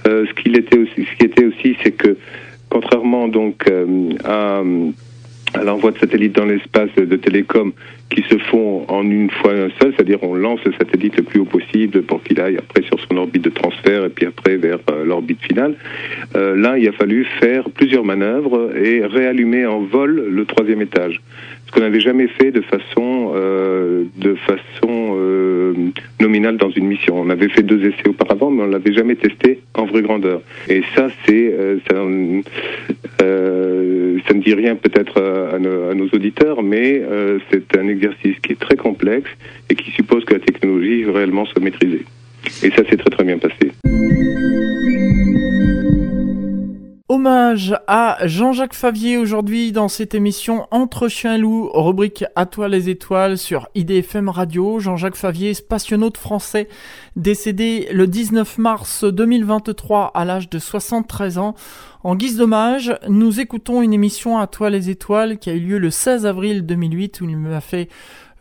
[0.07, 2.17] Euh, ce qu'il était aussi, qui était aussi, c'est que
[2.69, 3.65] contrairement donc
[4.23, 4.63] à
[5.53, 7.73] à l'envoi de satellites dans l'espace de télécom
[8.09, 11.39] qui se font en une fois un seul, c'est-à-dire on lance le satellite le plus
[11.39, 14.79] haut possible pour qu'il aille après sur son orbite de transfert et puis après vers
[14.89, 15.75] euh, l'orbite finale.
[16.35, 21.21] Euh, là, il a fallu faire plusieurs manœuvres et réallumer en vol le troisième étage
[21.69, 25.73] ce qu'on n'avait jamais fait de façon euh, de façon euh,
[26.19, 27.19] nominale dans une mission.
[27.19, 30.41] On avait fait deux essais auparavant, mais on l'avait jamais testé en vraie grandeur.
[30.67, 32.03] Et ça, c'est euh, ça,
[34.33, 37.03] ne dit rien peut-être à, à, nos auditeurs, mais
[37.51, 39.29] c'est un exercice qui est très complexe
[39.69, 42.05] et qui suppose que la technologie réellement soit maîtrisée.
[42.63, 43.71] Et ça s'est très très bien passé.
[47.11, 52.67] Hommage à Jean-Jacques Favier aujourd'hui dans cette émission Entre chien et loup, rubrique À toi
[52.67, 54.79] les étoiles sur IDFM Radio.
[54.79, 56.69] Jean-Jacques Favier, spationaute français,
[57.15, 61.55] décédé le 19 mars 2023 à l'âge de 73 ans.
[62.03, 65.79] En guise d'hommage, nous écoutons une émission À toi les étoiles qui a eu lieu
[65.79, 67.89] le 16 avril 2008 où il m'a fait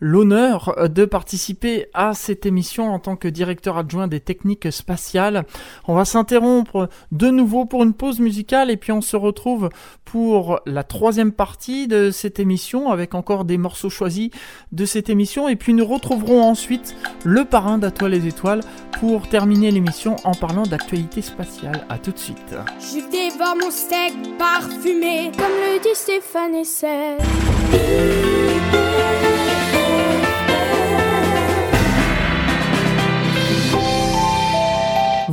[0.00, 5.44] l'honneur de participer à cette émission en tant que directeur adjoint des techniques spatiales.
[5.86, 9.68] On va s'interrompre de nouveau pour une pause musicale et puis on se retrouve
[10.04, 14.30] pour la troisième partie de cette émission avec encore des morceaux choisis
[14.72, 18.60] de cette émission et puis nous retrouverons ensuite le parrain d'Atoile les étoiles
[19.00, 21.84] pour terminer l'émission en parlant d'actualité spatiale.
[21.88, 22.54] A tout de suite.
[22.80, 27.18] Je dévore mon steak parfumé comme le dit Stéphane Essel.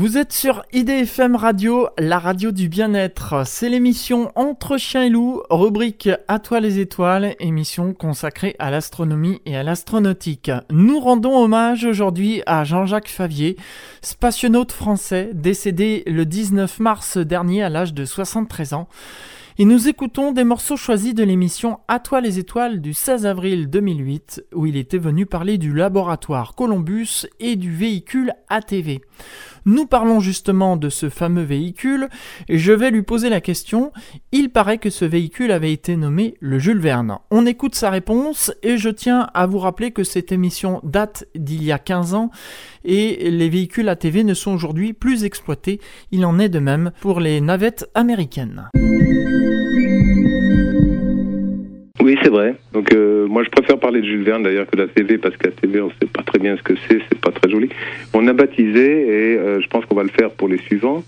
[0.05, 3.41] Vous êtes sur IDFM Radio, la radio du bien-être.
[3.47, 9.41] C'est l'émission Entre chiens et loups, rubrique À toi les étoiles, émission consacrée à l'astronomie
[9.47, 10.51] et à l'astronautique.
[10.69, 13.57] Nous rendons hommage aujourd'hui à Jean-Jacques Favier,
[14.03, 18.87] spationaute français, décédé le 19 mars dernier à l'âge de 73 ans.
[19.57, 23.69] Et nous écoutons des morceaux choisis de l'émission À toi les étoiles du 16 avril
[23.69, 28.99] 2008, où il était venu parler du laboratoire Columbus et du véhicule ATV.
[29.65, 32.07] Nous parlons justement de ce fameux véhicule,
[32.47, 33.91] et je vais lui poser la question.
[34.31, 37.17] Il paraît que ce véhicule avait été nommé le Jules Verne.
[37.31, 41.63] On écoute sa réponse, et je tiens à vous rappeler que cette émission date d'il
[41.63, 42.29] y a 15 ans,
[42.83, 45.81] et les véhicules ATV ne sont aujourd'hui plus exploités.
[46.11, 48.69] Il en est de même pour les navettes américaines.
[52.05, 52.53] Oui, c'est vrai.
[52.71, 55.35] Donc euh, moi, je préfère parler de Jules Verne d'ailleurs que de la TV parce
[55.37, 57.67] TV, on ne sait pas très bien ce que c'est, c'est pas très joli.
[58.13, 61.03] On a baptisé et euh, je pense qu'on va le faire pour les suivants.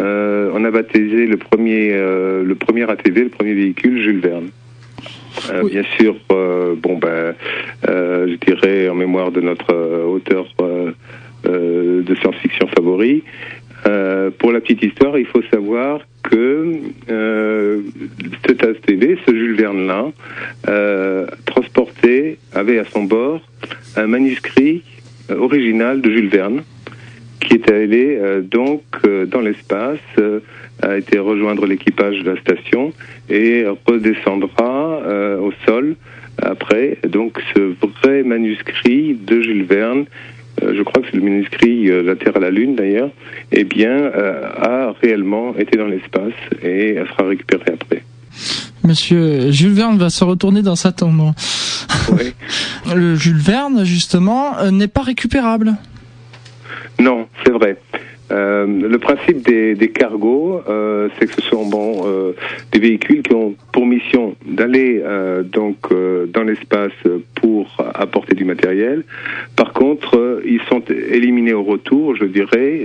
[0.00, 4.48] Euh, on a baptisé le premier, le premier ATV, le premier véhicule, Jules Verne.
[5.66, 7.34] Bien sûr, bon ben,
[7.84, 9.72] je dirais en mémoire de notre
[10.04, 10.46] auteur
[11.44, 13.22] de science-fiction favori.
[14.38, 16.74] Pour la petite histoire, il faut savoir que
[17.10, 17.80] euh,
[18.46, 20.12] cet ATV, ce Jules Verne-là,
[20.68, 23.40] euh, transportait, avait à son bord
[23.96, 24.82] un manuscrit
[25.30, 26.62] euh, original de Jules Verne,
[27.40, 29.98] qui est allé euh, donc euh, dans l'espace,
[30.82, 32.94] a été rejoindre l'équipage de la station
[33.28, 35.02] et redescendra
[35.38, 35.94] au sol
[36.40, 36.96] après.
[37.06, 40.06] Donc ce vrai manuscrit de Jules Verne euh,
[40.62, 43.10] je crois que c'est le manuscrit euh, La Terre à la Lune d'ailleurs,
[43.52, 48.02] eh bien, euh, a réellement été dans l'espace et elle sera récupérée après.
[48.84, 51.32] Monsieur Jules Verne va se retourner dans sa tombe.
[52.12, 52.32] Oui.
[52.94, 55.74] Le Jules Verne, justement, euh, n'est pas récupérable.
[56.98, 57.76] Non, c'est vrai.
[58.30, 62.32] Euh, le principe des, des cargos, euh, c'est que ce sont bon euh,
[62.72, 66.92] des véhicules qui ont pour mission d'aller euh, donc euh, dans l'espace
[67.34, 69.04] pour apporter du matériel.
[69.56, 72.82] Par contre, ils sont éliminés au retour, je dirais.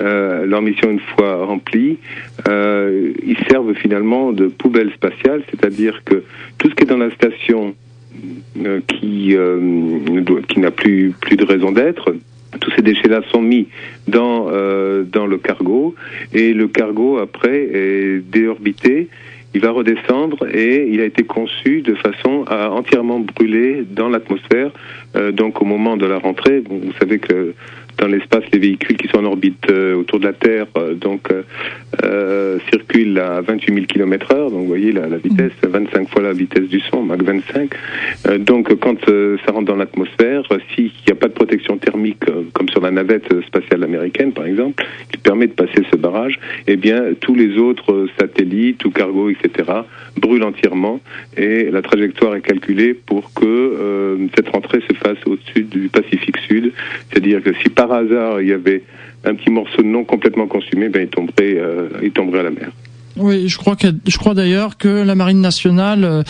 [0.00, 1.98] leur mission une fois remplie,
[2.46, 6.22] ils servent finalement de poubelle spatiale, c'est-à-dire que
[6.58, 7.74] tout ce qui est dans la station
[8.88, 9.36] qui
[10.48, 12.14] qui n'a plus plus de raison d'être
[12.60, 13.68] tous ces déchets-là sont mis
[14.08, 15.94] dans euh, dans le cargo
[16.32, 19.08] et le cargo après est déorbité.
[19.56, 24.72] Il va redescendre et il a été conçu de façon à entièrement brûler dans l'atmosphère.
[25.14, 27.54] Euh, donc au moment de la rentrée, vous savez que
[27.98, 31.28] dans l'espace, les véhicules qui sont en orbite euh, autour de la Terre euh, donc
[32.02, 34.50] euh, circulent à 28 000 km heure.
[34.50, 37.70] Donc vous voyez la, la vitesse, 25 fois la vitesse du son, Mach 25.
[38.40, 38.98] donc quand
[39.44, 40.42] ça rentre dans l'atmosphère,
[40.74, 44.84] s'il n'y a pas de protection thermique comme sur la navette spatiale américaine par exemple,
[45.10, 49.70] qui permet de passer ce barrage, eh bien tous les autres satellites ou cargos, etc.
[50.16, 51.00] brûlent entièrement
[51.36, 56.72] et la trajectoire est calculée pour que cette rentrée se fasse au-dessus du Pacifique Sud.
[57.10, 58.82] C'est-à-dire que si par hasard il y avait
[59.24, 62.70] un petit morceau non complètement consumé, ben il tomberait, euh, il tomberait à la mer.
[63.16, 66.22] Oui, je crois que je crois d'ailleurs que la marine nationale, euh,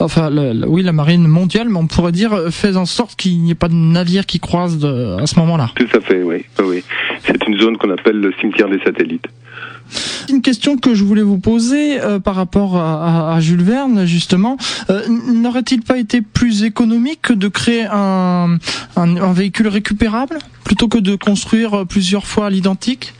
[0.00, 0.28] enfin,
[0.66, 3.56] oui, la marine mondiale, mais on pourrait dire, euh, fait en sorte qu'il n'y ait
[3.56, 5.70] pas de navire qui croise à ce moment-là.
[5.76, 6.82] Tout à fait, oui, oui.
[7.24, 9.26] C'est une zone qu'on appelle le cimetière des satellites.
[10.28, 14.56] Une question que je voulais vous poser euh, par rapport à, Jules Verne, justement,
[14.90, 18.58] euh, n'aurait-il pas été plus économique de créer un,
[19.34, 23.14] véhicule récupérable plutôt que de construire plusieurs fois l'identique?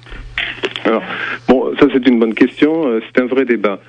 [0.85, 1.03] Alors,
[1.49, 2.87] bon, ça c'est une bonne question.
[2.87, 3.81] Euh, c'est un vrai débat.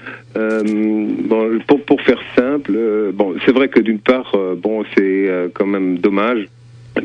[1.67, 2.77] Pour, pour faire simple,
[3.13, 6.47] bon, c'est vrai que d'une part, bon, c'est quand même dommage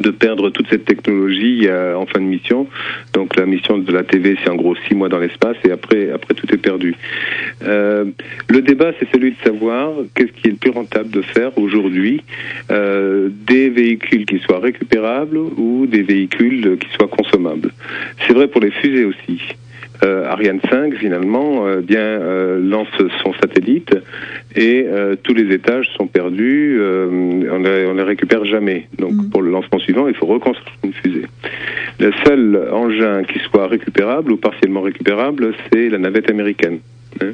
[0.01, 2.67] de perdre toute cette technologie en fin de mission.
[3.13, 6.11] Donc la mission de la TV, c'est en gros six mois dans l'espace et après,
[6.11, 6.95] après tout est perdu.
[7.63, 8.05] Euh,
[8.49, 12.23] le débat, c'est celui de savoir qu'est-ce qui est le plus rentable de faire aujourd'hui,
[12.71, 17.73] euh, des véhicules qui soient récupérables ou des véhicules qui soient consommables.
[18.27, 19.41] C'est vrai pour les fusées aussi.
[20.05, 22.87] Euh, Ariane 5 finalement euh, bien euh, lance
[23.23, 23.97] son satellite
[24.55, 24.87] et
[25.23, 28.89] tous les étages sont perdus, on les, on les récupère jamais.
[28.99, 29.31] Donc mm.
[29.31, 31.27] pour le lancement suivant, il faut reconstruire une fusée.
[32.01, 36.81] Le seul engin qui soit récupérable ou partiellement récupérable, c'est la navette américaine.
[37.21, 37.33] Hein.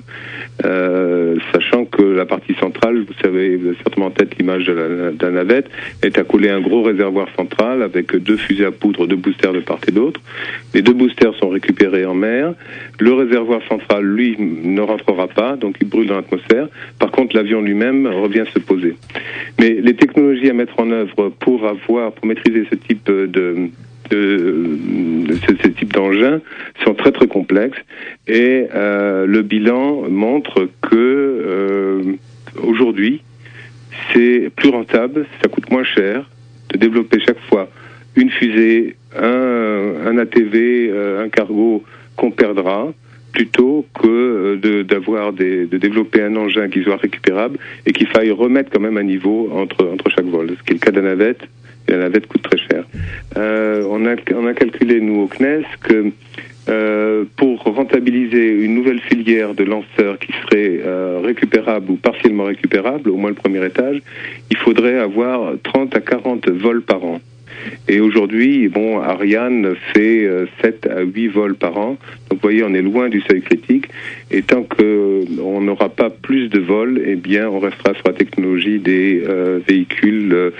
[0.65, 4.73] Euh, sachant que la partie centrale, vous savez, vous avez certainement en tête l'image de,
[5.21, 5.69] la, navette,
[6.03, 9.61] est accolée à un gros réservoir central avec deux fusées à poudre, deux boosters de
[9.61, 10.21] part et d'autre.
[10.75, 12.55] Les deux boosters sont récupérés en mer.
[12.99, 16.69] Le réservoir central, lui, ne rentrera pas, donc il brûle dans l'atmosphère.
[16.99, 18.97] Par contre, l'avion lui-même revient se poser.
[19.61, 23.71] Mais les technologies à mettre en œuvre pour avoir, pour maîtriser ce type de,
[24.11, 24.79] de,
[25.47, 26.41] ce, type d'engins
[26.85, 27.79] sont très très complexes
[28.27, 32.03] et euh, le bilan montre que euh,
[32.63, 33.23] aujourd'hui
[34.13, 36.29] c'est plus rentable, ça coûte moins cher
[36.71, 37.69] de développer chaque fois
[38.17, 41.83] une fusée, un, ATV, euh, un cargo
[42.17, 42.93] qu'on perdra
[43.33, 48.31] plutôt que de, d'avoir des, de développer un engin qui soit récupérable et qu'il faille
[48.31, 50.51] remettre quand même un niveau entre, entre chaque vol.
[50.57, 51.49] Ce qui est le cas de la navette,
[51.89, 52.85] la navette coûte très cher.
[53.37, 56.11] Euh, on, a, calculé, nous, au CNES, que
[56.69, 63.11] euh, pour rentabiliser une nouvelle filière de lanceurs qui serait euh, récupérable ou partiellement récupérable,
[63.11, 64.01] au moins le premier étage,
[64.51, 67.21] il faudrait avoir 30 à 40 vols par an.
[67.89, 70.29] Et aujourd'hui, bon, Ariane fait
[70.63, 71.97] 7 euh, à 8 vols par an.
[72.31, 73.89] Donc, vous voyez, on est loin du seuil critique.
[74.31, 78.79] Et tant qu'on n'aura pas plus de vols, eh bien, on restera sur la technologie
[78.79, 80.53] des euh, véhicules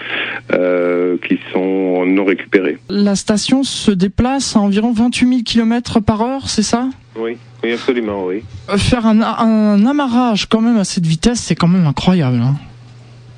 [0.53, 2.79] euh, qui sont non récupérés.
[2.89, 6.89] La station se déplace à environ 28 000 km par heure, c'est ça?
[7.17, 7.37] Oui.
[7.63, 8.43] Oui, absolument, oui.
[8.77, 12.37] Faire un, un, amarrage quand même à cette vitesse, c'est quand même incroyable.
[12.37, 12.57] Hein.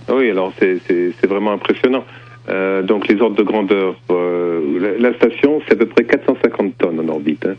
[0.08, 2.04] Oui, alors c'est vraiment impressionnant.
[2.48, 7.00] Euh, donc les ordres de grandeur, euh, la, station c'est à peu près 450 tonnes
[7.00, 7.44] en orbite.
[7.44, 7.56] Hein.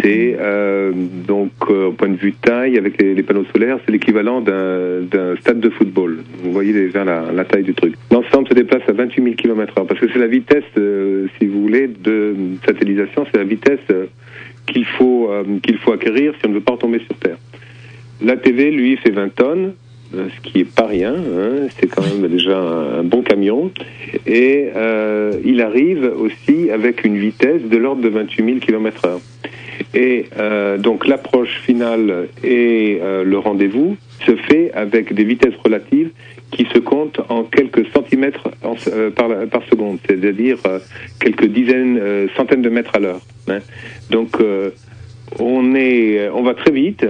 [0.00, 5.36] C'est euh, donc au point de vue taille avec les, panneaux solaires, c'est l'équivalent d'un
[5.40, 6.18] stade de football.
[6.42, 7.94] Vous voyez déjà la, la taille du truc.
[8.10, 10.64] L'ensemble se déplace à 28 000 km/h parce que c'est la vitesse,
[11.38, 12.34] si vous voulez, de
[12.66, 13.80] satellisation, c'est la vitesse
[14.66, 15.30] qu'il faut
[15.62, 17.38] qu'il faut acquérir si on ne veut pas retomber sur Terre.
[18.22, 19.72] L'ATV, lui, fait 20 tonnes.
[20.14, 23.72] Euh, ce qui est pas rien, hein, c'est quand même déjà un, bon camion,
[24.26, 29.18] et euh, il arrive aussi avec une vitesse de l'ordre de 28 000 km/h.
[29.94, 33.96] Et euh, donc l'approche finale et le rendez-vous,
[34.26, 36.10] se fait avec des vitesses relatives
[36.50, 38.48] qui se comptent en quelques centimètres
[39.14, 40.58] par, par, seconde, c'est-à-dire
[41.20, 43.20] quelques dizaines, centaines de mètres à l'heure.
[43.48, 43.58] Hein.
[44.10, 44.38] Donc
[45.38, 47.04] on est, on va très vite.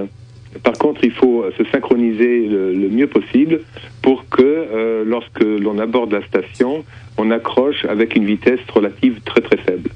[0.62, 3.60] Par contre, il faut se synchroniser le, mieux possible
[4.02, 6.84] pour que euh, lorsque l'on aborde la station,
[7.18, 9.90] on accroche avec une vitesse relative très très faible.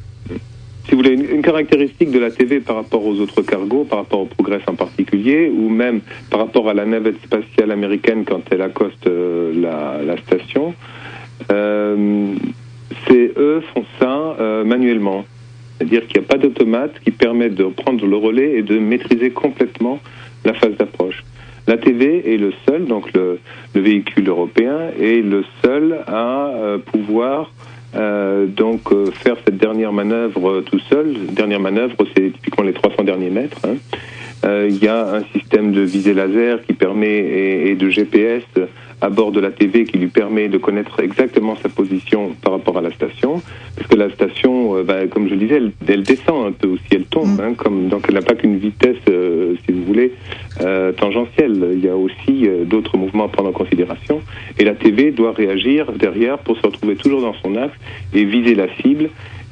[0.84, 4.20] Si vous voulez, une, caractéristique de la TV par rapport aux autres cargos, par rapport
[4.20, 6.00] au Progress en particulier, ou même
[6.30, 10.74] par rapport à la navette spatiale américaine quand elle accoste euh, la, station,
[11.52, 12.34] euh,
[13.06, 15.24] c'est eux font ça manuellement.
[15.78, 19.30] C'est-à-dire qu'il n'y a pas d'automate qui permet de prendre le relais et de maîtriser
[19.30, 20.00] complètement
[20.44, 21.24] la phase d'approche.
[21.66, 23.38] La TV est le seul, donc le,
[23.74, 27.52] véhicule européen, est le seul à euh, pouvoir
[27.94, 31.14] euh, donc euh, faire cette dernière manœuvre tout seul.
[31.32, 33.58] Dernière manœuvre, c'est typiquement les 300 derniers mètres.
[33.64, 33.76] Hein.
[34.44, 38.44] Il y a un système de visée laser qui permet et de GPS
[39.00, 42.78] à bord de la TV qui lui permet de connaître exactement sa position par rapport
[42.78, 43.42] à la station.
[43.76, 46.84] Parce que la station, euh, bah, comme je le disais, elle, descend un peu aussi,
[46.92, 47.38] elle tombe.
[47.38, 47.40] Mm.
[47.40, 50.12] Hein, comme, donc elle n'a pas qu'une vitesse, euh, si vous voulez,
[50.60, 51.70] euh, tangentielle.
[51.72, 54.20] Il y a aussi d'autres mouvements à prendre en considération.
[54.58, 57.76] Et la TV doit réagir derrière pour se retrouver toujours dans son axe
[58.12, 59.10] et viser la cible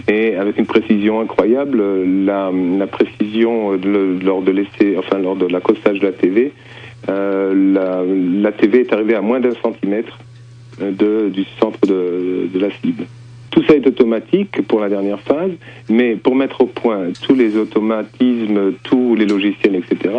[0.09, 1.83] et avec une précision incroyable.
[2.25, 2.51] La,
[2.87, 6.53] précision lors de l'essai, enfin lors de l'accostage de la TV
[7.09, 8.03] euh, la,
[8.43, 10.19] la, TV est arrivée à moins d'un centimètre
[10.83, 13.05] euh, de, du centre de, de, la cible.
[13.51, 15.53] Tout ça est automatique pour la dernière phase,
[15.89, 20.15] mais pour mettre au point tous les automatismes, tous les logiciels, etc.,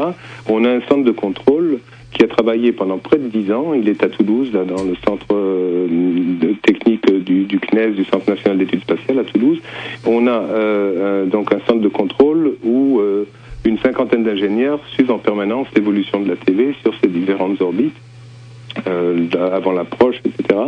[0.47, 1.79] on a un centre de contrôle
[2.12, 3.74] qui a travaillé pendant près de dix ans.
[3.74, 8.57] Il est à Toulouse, dans le centre euh, de technique du, CNES, du Centre national
[8.57, 9.60] d'études spatiales à Toulouse.
[10.05, 13.26] On a euh, donc un centre de contrôle où euh,
[13.64, 17.95] une cinquantaine d'ingénieurs suivent en permanence l'évolution de la TV sur ces différentes orbites,
[19.36, 20.60] avant l'approche, etc.,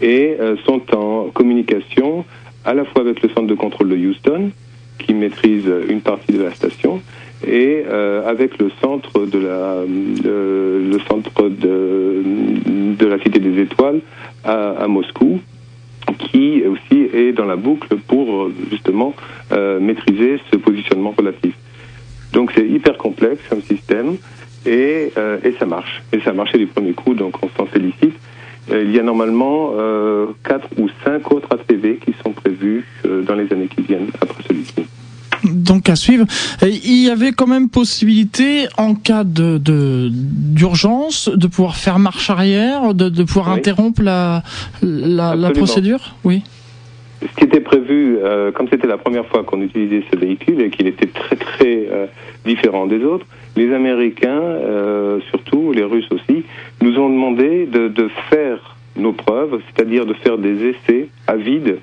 [0.00, 2.24] et sont en communication
[2.64, 4.50] à la fois avec le centre de contrôle de Houston,
[4.98, 7.02] qui maîtrise une partie de la station,
[7.46, 12.22] et euh, avec le centre de la le centre de,
[12.98, 14.00] de la Cité des Étoiles
[14.44, 15.40] à, à Moscou,
[16.18, 19.14] qui aussi est dans la boucle pour justement
[19.80, 21.54] maîtriser ce positionnement relatif.
[22.32, 24.16] Donc c'est hyper complexe comme système
[24.66, 26.02] et, euh, et ça marche.
[26.12, 28.14] Et ça a marché du premier coup, donc on s'en félicite.
[28.70, 33.22] Euh, il y a normalement euh, 4 ou 5 autres ATV qui sont prévus euh,
[33.22, 34.86] dans les années qui viennent après celui-ci.
[35.52, 36.26] Donc à suivre.
[36.62, 42.94] Il y avait quand même possibilité, en cas de d'urgence, de, pouvoir faire marche arrière,
[42.94, 44.42] de, de pouvoir interrompre la,
[44.82, 46.14] la, la procédure?
[46.24, 46.42] Oui
[47.22, 50.70] ce qui était prévu, euh, comme c'était la première fois qu'on utilisait ce véhicule et
[50.70, 52.06] qu'il était très très euh,
[52.46, 53.26] différent des autres,
[53.56, 56.44] les Américains, euh, surtout les Russes aussi,
[56.80, 61.78] nous ont demandé de, de faire nos preuves, c'est-à-dire de faire des essais à vide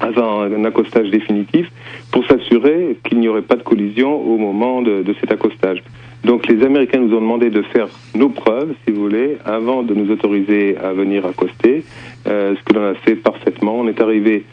[0.00, 1.70] un accostage définitif
[2.10, 5.82] pour s'assurer qu'il n'y aurait pas de collision au moment de, de, cet accostage.
[6.24, 9.94] Donc les Américains nous ont demandé de faire nos preuves, si vous voulez, avant de
[9.94, 11.84] nous autoriser à venir accoster,
[12.26, 13.78] euh, ce que l'on a fait parfaitement.
[13.78, 14.44] On est arrivé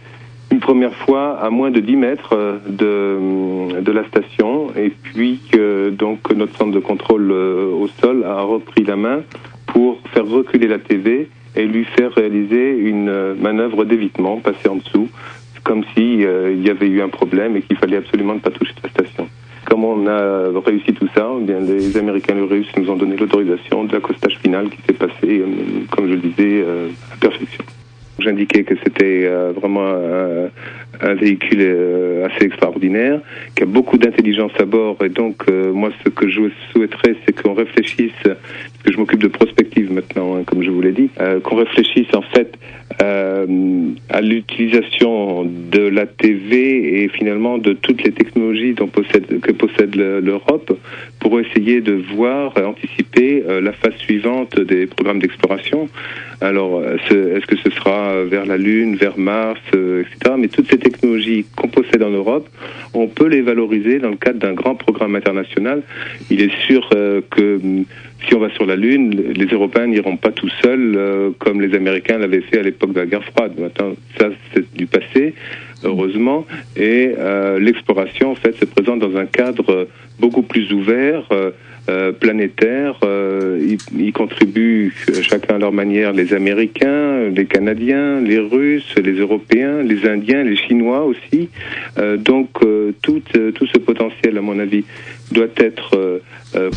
[0.49, 5.41] une première fois à moins de 10 mètres euh, de, de la station et puis
[5.51, 9.23] que donc notre centre de contrôle euh, au sol a repris la main
[9.65, 11.27] pour faire reculer la TV
[11.57, 15.09] et lui faire réaliser une manœuvre d'évitement, passer en dessous,
[15.63, 18.73] comme s'il il y avait eu un problème et qu'il fallait absolument ne pas toucher
[18.83, 19.27] la station.
[19.69, 22.95] Comment on a réussi tout ça eh bien, Les Américains et les Russes nous ont
[22.95, 25.45] donné l'autorisation de l'accostage final qui s'est passé, euh,
[25.91, 27.65] comme je le disais, euh, à perfection.
[28.17, 29.85] J'indiquais que c'était euh, vraiment
[31.01, 31.61] un, véhicule
[32.25, 33.19] assez extraordinaire,
[33.55, 34.97] qui a beaucoup d'intelligence à bord.
[35.03, 38.23] Et donc, moi, ce que je souhaiterais, c'est qu'on réfléchisse,
[38.87, 41.09] parce que je m'occupe de prospective maintenant, hein, comme je vous l'ai dit,
[41.43, 42.57] qu'on réfléchisse en fait
[43.03, 43.45] euh,
[44.09, 50.71] à l'utilisation de la TV et finalement de toutes les technologies que possède l'Europe
[51.19, 55.89] pour essayer de voir, anticiper euh, la phase suivante des programmes d'exploration.
[56.39, 60.35] Alors, est-ce que ce sera vers la Lune, vers Mars, euh, etc.
[60.37, 62.47] Mais toutes ces technologies qu'on possède en Europe,
[62.93, 65.83] on peut les valoriser dans le cadre d'un grand programme international.
[66.31, 67.59] Il est sûr que
[68.25, 71.75] si on va sur la Lune, les Européens n'iront pas tout seuls euh, comme les
[71.75, 73.53] Américains l'avaient fait à l'époque de la guerre froide.
[73.57, 75.33] Maintenant, ça, c'est du passé,
[75.83, 76.45] heureusement.
[76.75, 79.87] Et euh, l'exploration, en fait, se présente dans un cadre
[80.19, 81.23] beaucoup plus ouvert.
[81.89, 82.99] Euh, planétaire.
[83.03, 89.13] Euh, ils, contribuent chacun à leur manière, les Américains, Américains, les Canadiens, les Russes, les
[89.13, 91.47] Européens, les Indiens, les Chinois aussi.
[92.17, 92.49] donc
[93.01, 93.21] tout,
[93.55, 94.83] tout ce potentiel, à mon avis,
[95.31, 96.21] doit être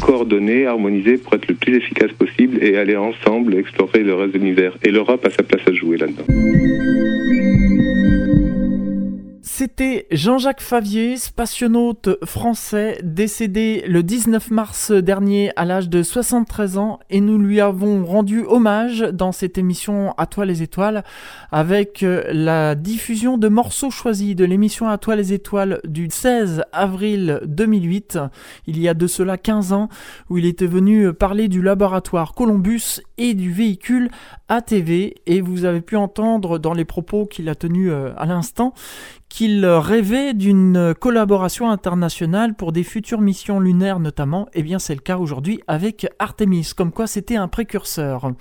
[0.00, 4.38] coordonné, harmonisé pour être le plus efficace possible et aller ensemble explorer le reste de
[4.38, 4.76] l'univers.
[4.82, 6.24] Et l'Europe a sa place à jouer là-dedans.
[9.60, 16.98] C'était Jean-Jacques Favier, spationaute français, décédé le 19 mars dernier à l'âge de 73 ans
[17.10, 21.04] et nous lui avons rendu hommage dans cette émission À toi les étoiles
[21.52, 26.62] avec euh, la diffusion de morceaux choisis de l'émission À toi les étoiles du 16
[26.72, 28.18] avril 2008,
[28.66, 29.90] il y a de cela 15 ans,
[30.30, 34.10] où il était venu parler du laboratoire Columbus et du véhicule
[34.48, 38.72] ATV et vous avez pu entendre dans les propos qu'il a tenus euh, à l'instant
[39.30, 44.94] qu'il rêvait d'une collaboration internationale pour des futures missions lunaires notamment, et eh bien c'est
[44.94, 48.32] le cas aujourd'hui avec Artemis, comme quoi c'était un précurseur.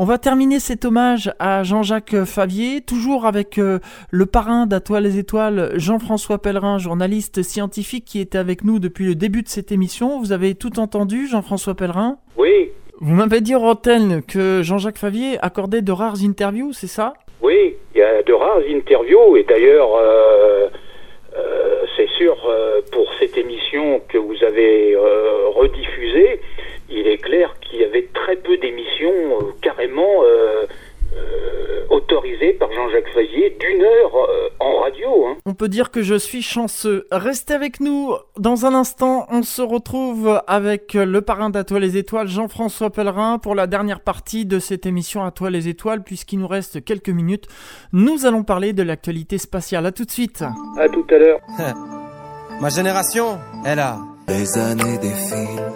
[0.00, 5.18] On va terminer cet hommage à Jean-Jacques Favier, toujours avec euh, le parrain d'Atoile les
[5.18, 10.20] Étoiles, Jean-François Pellerin, journaliste scientifique qui était avec nous depuis le début de cette émission.
[10.20, 12.18] Vous avez tout entendu, Jean-François Pellerin?
[12.36, 12.70] Oui.
[13.00, 17.14] Vous m'avez dit, Roten, que Jean-Jacques Favier accordait de rares interviews, c'est ça?
[17.42, 20.68] Oui, y a de rares interviews, et d'ailleurs, euh,
[21.36, 24.96] euh, c'est sûr, euh, pour cette émission que vous avez
[25.54, 26.40] rediffusée,
[26.90, 30.22] il est clair qu'il y avait très peu d'émissions carrément
[31.90, 35.26] autorisé par Jean-Jacques Favier d'une heure euh, en radio.
[35.26, 35.36] Hein.
[35.46, 37.06] On peut dire que je suis chanceux.
[37.10, 38.14] Restez avec nous.
[38.38, 43.38] Dans un instant, on se retrouve avec le parrain d'À toi les étoiles, Jean-François Pellerin,
[43.38, 47.08] pour la dernière partie de cette émission À toi les étoiles, puisqu'il nous reste quelques
[47.08, 47.46] minutes.
[47.92, 49.86] Nous allons parler de l'actualité spatiale.
[49.86, 50.44] À tout de suite.
[50.78, 51.40] À tout à l'heure.
[52.60, 55.72] Ma génération, elle a des années des films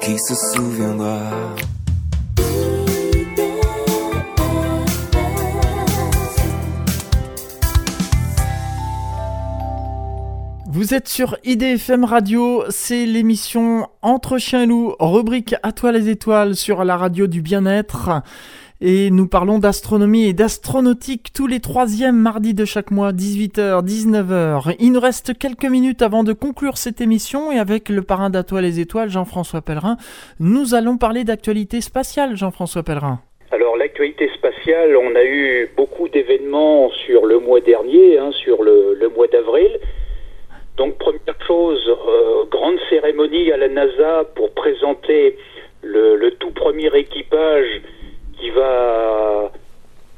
[0.00, 1.30] qui se souviendra?
[10.76, 16.10] Vous êtes sur IDFM Radio, c'est l'émission Entre chiens et loups, rubrique À toi les
[16.10, 18.10] étoiles sur la radio du bien-être.
[18.82, 24.76] Et nous parlons d'astronomie et d'astronautique tous les troisièmes mardis de chaque mois, 18h, 19h.
[24.78, 28.42] Il nous reste quelques minutes avant de conclure cette émission et avec le parrain d'À
[28.42, 29.96] toi les étoiles, Jean-François Pellerin,
[30.40, 33.20] nous allons parler d'actualité spatiale, Jean-François Pellerin.
[33.50, 39.08] Alors l'actualité spatiale, on a eu beaucoup d'événements sur le mois dernier, hein, sur le
[39.16, 39.70] mois d'avril.
[40.76, 45.36] Donc première chose, euh, grande cérémonie à la NASA pour présenter
[45.82, 47.80] le, tout premier équipage
[48.38, 49.52] qui va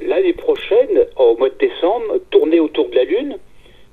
[0.01, 3.37] l'année prochaine, au mois de décembre, tourner autour de la Lune.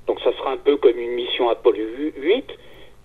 [0.08, 1.84] Donc ça sera un peu comme une mission Apollo
[2.16, 2.44] 8.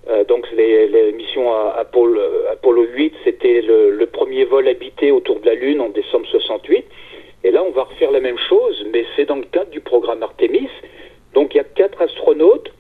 [0.08, 2.20] Euh, donc les, missions Apollo,
[2.52, 6.84] Apollo 8, c'était le, le, premier vol habité autour de la Lune en décembre 68.
[7.44, 10.24] Et là, on va refaire la même chose, mais c'est dans le cadre du programme
[10.24, 10.70] Artemis.
[11.36, 12.72] Donc il y a quatre astronautes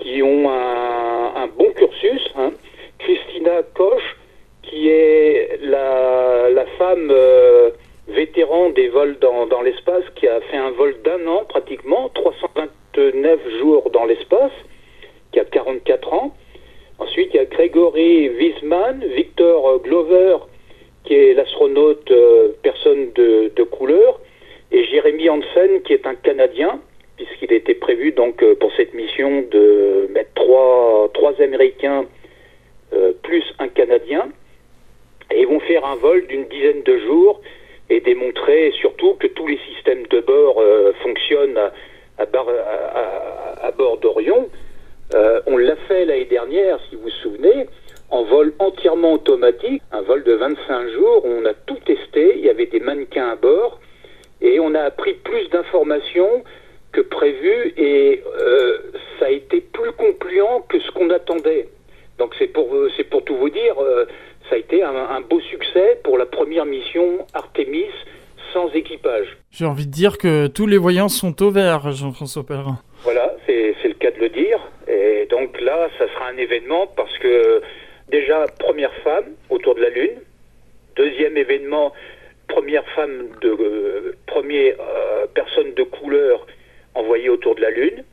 [0.00, 2.30] qui ont un, bon cursus.
[2.36, 2.52] Hein.
[2.98, 4.02] Christina Koch,
[4.62, 7.70] qui est la, la femme euh,
[8.08, 13.40] vétéran des vols dans, dans l'espace, qui a fait un vol d'un an pratiquement, 329
[13.58, 14.52] jours dans l'espace,
[15.32, 16.34] qui a 44 ans.
[16.98, 20.36] Ensuite, il y a Gregory Wiesman, Victor Glover,
[21.04, 24.20] qui est l'astronaute euh, personne de, de couleur,
[24.70, 26.80] et Jérémy Hansen, qui est un Canadien,
[27.24, 32.06] puisqu'il était prévu donc euh, pour cette mission de mettre trois, trois Américains
[32.94, 34.28] euh, plus un Canadien.
[35.30, 37.40] Et ils vont faire un vol d'une dizaine de jours
[37.90, 41.72] et démontrer surtout que tous les systèmes de bord euh, fonctionnent à,
[42.18, 44.48] à, bord d'Orion.
[45.46, 47.66] on l'a fait l'année dernière, si vous vous souvenez,
[48.10, 52.50] en vol entièrement automatique, un vol de 25 jours, on a tout testé, il y
[52.50, 53.80] avait des mannequins à bord,
[54.40, 56.44] et on a appris plus d'informations
[56.92, 58.78] que prévu et euh,
[59.18, 61.68] ça a été plus concluant que ce qu'on attendait.
[62.18, 64.06] Donc c'est pour, euh, c'est pour tout vous dire, euh,
[64.48, 67.90] ça a été un, beau succès pour la première mission Artemis
[68.52, 69.28] sans équipage.
[69.52, 72.78] J'ai envie de dire que tous les voyants sont au vert, Jean-François Pellerin.
[73.04, 74.58] Voilà, c'est, c'est le cas de le dire.
[74.88, 77.62] Et donc là, ça sera un événement parce que
[78.08, 80.18] déjà, première femme autour de la Lune.
[80.96, 81.92] Deuxième événement,
[82.48, 84.74] première femme de première
[85.32, 86.44] personne de couleur
[86.94, 88.04] envoyé autour de la Lune.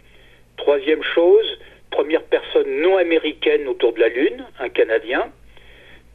[0.58, 1.60] Troisième chose,
[1.92, 5.32] première personne non américaine autour de la Lune, un Canadien.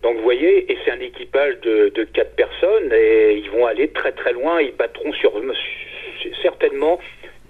[0.03, 4.13] Donc vous voyez, et c'est un équipage de, quatre personnes, et ils vont aller très
[4.13, 5.33] très loin, ils battront sur,
[6.43, 6.99] certainement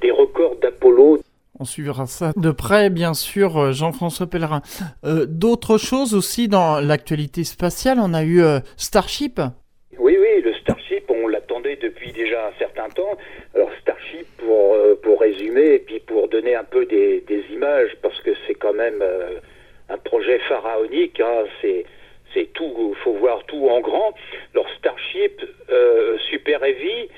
[0.03, 1.19] des records d'Apollo.
[1.59, 4.63] On suivra ça de près, bien sûr, euh, Jean-François Pellerin.
[5.05, 9.41] Euh, d'autres choses aussi dans l'actualité spatiale, on a eu euh, Starship.
[9.99, 13.17] Oui, oui, le Starship, on l'attendait depuis déjà un certain certain temps.
[14.43, 18.73] Euh, pour résumer, et puis pour donner un peu des, images, parce que c'est quand
[18.73, 19.39] même euh,
[19.89, 24.15] un projet pharaonique, hein, c'est tout, faut voir tout en grand.
[24.55, 27.09] Alors Starship euh, Super Heavy,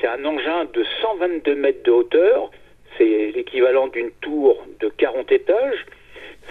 [0.00, 2.50] c'est un engin de 122 mètres de hauteur,
[2.96, 5.86] c'est l'équivalent d'une tour de 40 étages.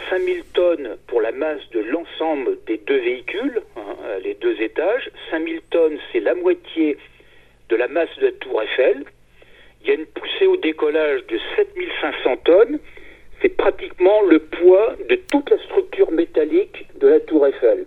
[0.09, 5.09] 5000 tonnes pour la masse de l'ensemble des deux véhicules, hein, les deux étages.
[5.31, 6.97] 5000 tonnes, c'est la moitié
[7.69, 9.03] de la masse de la tour Eiffel.
[9.81, 12.79] Il y a une poussée au décollage de 7500 tonnes.
[13.41, 17.85] C'est pratiquement le poids de toute la structure métallique de la tour Eiffel.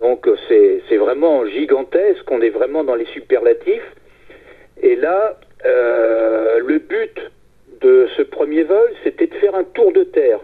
[0.00, 0.36] Donc euh,
[0.88, 3.94] c'est vraiment gigantesque, on est vraiment dans les superlatifs.
[4.82, 7.20] Et là, euh, le but
[7.82, 10.40] de ce premier vol, c'était de faire un tour de terre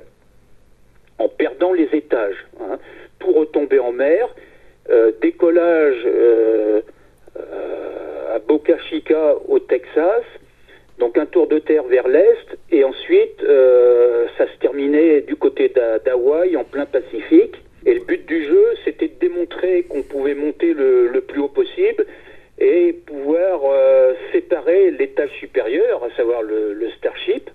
[1.19, 2.79] en perdant les étages, hein,
[3.19, 4.29] pour retomber en mer.
[4.91, 6.07] Euh, décollage
[8.35, 10.25] à Boca Chica au Texas,
[10.99, 15.69] donc un tour de terre vers l'est, et ensuite euh, ça se terminait du côté
[15.69, 17.57] d'Ha- d'Hawaï en plein Pacifique.
[17.85, 21.49] Et le but du jeu, c'était de démontrer qu'on pouvait monter le, le plus haut
[21.49, 22.05] possible
[22.59, 27.51] et pouvoir euh, séparer l'étage supérieur, à savoir le, le Starship.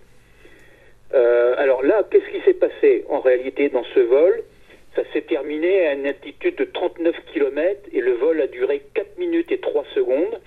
[1.13, 4.41] Euh, alors là, qu'est-ce qui s'est passé en réalité dans ce vol?
[4.95, 9.17] Ça s'est terminé à une altitude de 39 km et le vol a duré 4
[9.17, 10.39] minutes et 3 secondes.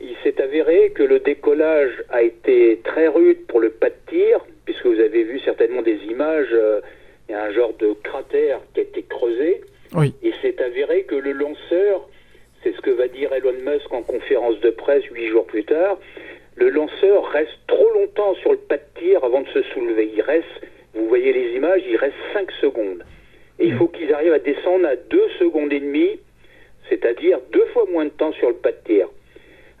[0.00, 4.40] Il s'est avéré que le décollage a été très rude pour le pas de tir,
[4.64, 6.80] puisque vous avez vu certainement des images, euh,
[7.28, 9.60] il y a un genre de cratère qui a été creusé.
[9.94, 10.14] Oui.
[10.22, 12.08] Et c'est avéré que le lanceur,
[12.62, 15.98] c'est ce que va dire Elon Musk en conférence de presse huit jours plus tard,
[16.56, 20.10] le lanceur reste trop longtemps sur le pas de tir avant de se soulever.
[20.14, 20.46] Il reste,
[20.94, 23.04] vous voyez les images, il reste 5 secondes.
[23.58, 26.18] Et il faut qu'ils arrivent à descendre à 2 secondes et demie,
[26.88, 29.08] c'est-à-dire deux fois moins de temps sur le pas de tir.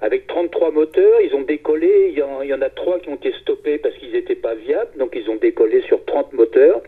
[0.02, 3.76] Avec 33 moteurs, ils ont décollé, il y en, a trois qui ont été stoppés
[3.76, 6.80] parce qu'ils n'étaient pas viables, donc ils ont décollé sur 30 moteurs.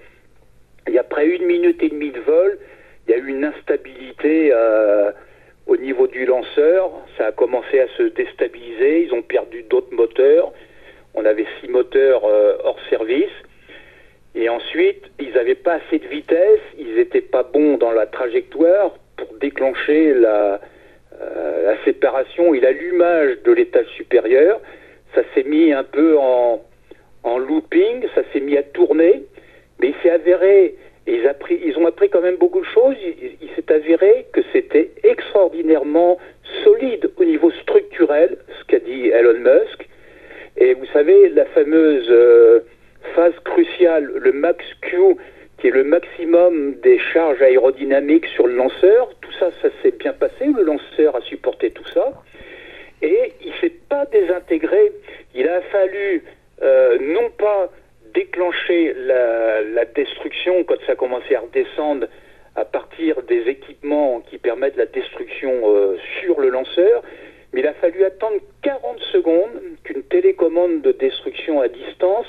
[0.91, 2.59] Et après une minute et demie de vol,
[3.07, 5.13] il y a eu une instabilité euh,
[5.67, 6.91] au niveau du lanceur.
[7.19, 9.03] Ça a commencé à se déstabiliser.
[9.03, 10.53] Ils ont perdu d'autres moteurs.
[11.15, 13.31] On avait six moteurs euh, hors service.
[14.35, 16.61] Et ensuite, ils n'avaient pas assez de vitesse.
[16.79, 20.61] Ils n'étaient pas bons dans la trajectoire pour déclencher la,
[21.21, 24.61] la séparation et l'allumage de l'étage supérieur.
[25.15, 26.61] Ça s'est mis un peu en,
[27.25, 28.05] looping.
[28.15, 29.23] Ça s'est mis à tourner.
[29.81, 32.97] Mais il s'est avéré et ils, ont appris quand même beaucoup de choses.
[33.03, 36.19] Il, il s'est avéré que c'était extraordinairement
[36.65, 39.89] solide au niveau structurel, ce qu'a dit Elon Musk.
[40.57, 42.61] Et vous savez, la fameuse euh,
[43.15, 45.17] phase cruciale, le max Q,
[45.63, 50.13] qui est le maximum des charges aérodynamiques sur le lanceur, tout ça, ça s'est bien
[50.13, 50.47] passé.
[50.47, 52.21] Le lanceur a supporté tout ça.
[53.01, 54.91] Et il s'est pas désintégré.
[55.37, 56.25] Il a fallu
[56.63, 57.71] euh, non pas
[58.13, 62.09] déclencher la, la destruction quand ça commençait à redescendre
[62.57, 67.05] à partir des équipements qui permettent la destruction euh, sur le lanceur,
[67.53, 72.27] mais il a fallu attendre 40 secondes qu'une télécommande de destruction à distance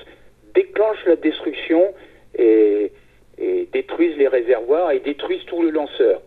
[0.54, 1.96] déclenche la destruction
[2.38, 2.92] et,
[3.38, 6.22] et détruise les réservoirs et détruise tout le lanceur.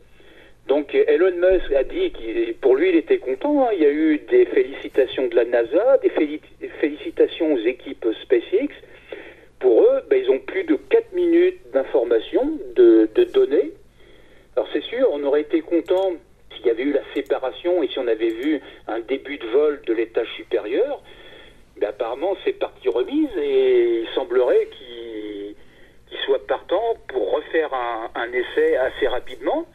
[0.68, 3.64] Donc Elon Musk a dit qu'il pour lui il était content.
[3.66, 3.70] hein.
[3.74, 8.06] Il y a eu des félicitations de la NASA, des, féli- des félicitations aux équipes
[8.22, 8.68] SpaceX.
[9.60, 13.72] Pour eux, ben, ils ont plus de 4 minutes d'informations, de, de données.
[14.56, 16.12] Alors c'est sûr, on aurait été content
[16.54, 19.80] s'il y avait eu la séparation et si on avait vu un début de vol
[19.86, 21.00] de l'étage supérieur.
[21.78, 25.35] Mais apparemment, c'est partie remise et il semblerait qu'il
[26.08, 29.66] qu'il soit partant pour refaire un, un essai assez rapidement,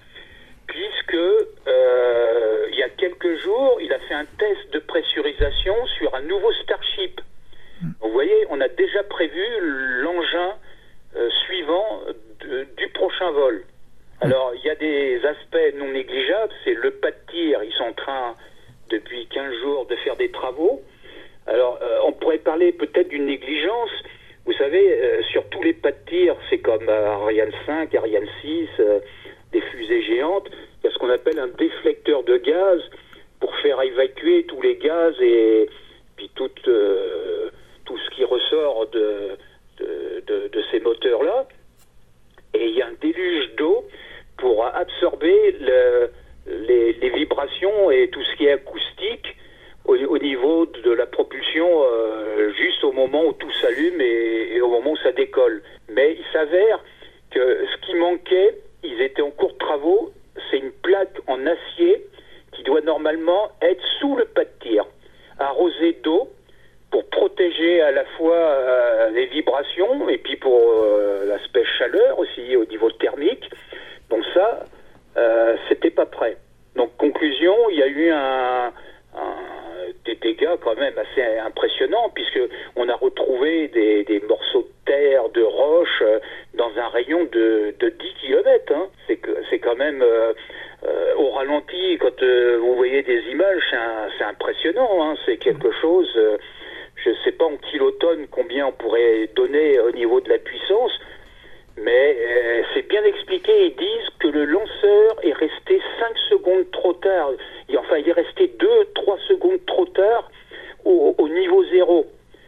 [0.67, 6.13] puisque euh, il y a quelques jours, il a fait un test de pressurisation sur
[6.15, 7.19] un nouveau Starship.
[7.99, 9.43] Vous voyez, on a déjà prévu
[10.03, 10.53] l'engin
[11.15, 12.01] euh, suivant
[12.41, 13.63] de- du prochain vol.
[14.21, 17.85] Alors, il y a des aspects non négligeables, c'est le pas de tir, ils sont
[17.85, 18.35] en train,
[18.89, 20.81] depuis 15 jours, de faire des travaux.
[21.47, 23.89] Alors, euh, on pourrait parler peut-être d'une négligence.
[24.45, 28.67] Vous savez, euh, sur tous les pas de tir, c'est comme Ariane 5, Ariane 6,
[28.79, 28.99] euh,
[29.51, 32.81] des fusées géantes, il y a ce qu'on appelle un déflecteur de gaz
[33.39, 35.69] pour faire évacuer tous les gaz et
[36.15, 37.49] puis tout, euh,
[37.85, 39.37] tout ce qui ressort de,
[39.79, 41.47] de, de- de ces moteurs-là.
[42.53, 43.85] Et il y a un déluge d'eau
[44.37, 46.09] pour absorber le-
[46.47, 49.35] les, les vibrations et tout ce qui est acoustique
[49.85, 54.69] au, au niveau de la propulsion euh, juste au moment où tout s'allume et, au
[54.69, 55.61] moment où ça décolle.
[55.89, 56.83] Mais il s'avère
[57.31, 60.11] que ce qui manquait, ils étaient en cours de travaux,
[60.49, 62.05] c'est une plaque en acier
[62.53, 64.85] qui doit normalement être sous le pas de tir,
[65.39, 65.53] à
[67.81, 72.89] à la fois euh, les vibrations et puis pour euh, l'aspect chaleur aussi au niveau
[72.91, 73.49] thermique.
[74.09, 74.65] Donc ça,
[75.67, 76.37] c'était pas prêt.
[76.75, 78.71] Donc conclusion, il y a eu un,
[80.05, 82.39] des dégâts quand même assez impressionnants puisque
[82.75, 86.03] on a retrouvé des, morceaux de terre, de roches
[86.53, 88.73] dans un rayon de, 10 km.
[88.73, 88.87] Hein.
[89.07, 90.03] C'est quand même
[91.17, 92.23] au ralenti quand
[92.59, 93.75] vous voyez des images,
[94.17, 95.03] c'est impressionnant.
[95.03, 95.15] Hein.
[95.25, 96.17] C'est quelque chose
[97.03, 100.91] je ne sais pas en kilotonnes combien on pourrait donner au niveau de la puissance,
[101.77, 103.67] mais euh, c'est bien expliqué.
[103.67, 107.31] Ils disent que le lanceur est resté 5 secondes trop tard.
[107.77, 110.29] enfin, il est resté 2-3 secondes trop tard
[110.85, 112.07] au, niveau zéro.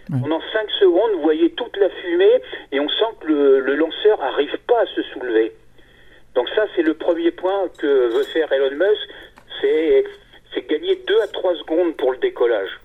[0.10, 4.20] Pendant 5 secondes, vous voyez toute la fumée et on sent que le, le lanceur
[4.20, 5.52] n'arrive pas à se soulever.
[6.36, 9.10] Donc ça, c'est le premier point que veut faire Elon Musk,
[9.62, 12.80] c'est gagner 2 à 3 secondes pour le décollage.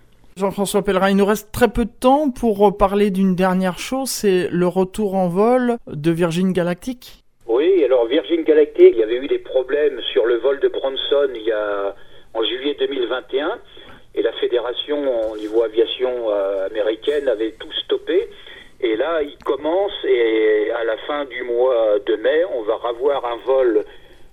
[0.59, 4.49] Jean-François Pellerin, il nous reste très peu de temps pour parler d'une dernière chose, c'est
[4.51, 7.23] le retour en vol de Virgin Galactic.
[7.47, 11.29] Oui, alors Virgin Galactic, il y avait eu des problèmes sur le vol de Bronson
[11.33, 11.95] il y a,
[12.35, 13.61] en juillet 2021
[14.17, 18.29] et la fédération au niveau aviation euh, américaine avait tout stoppé.
[18.81, 23.25] Et là, il commence et à la fin du mois de mai, on va revoir
[23.27, 23.85] un vol,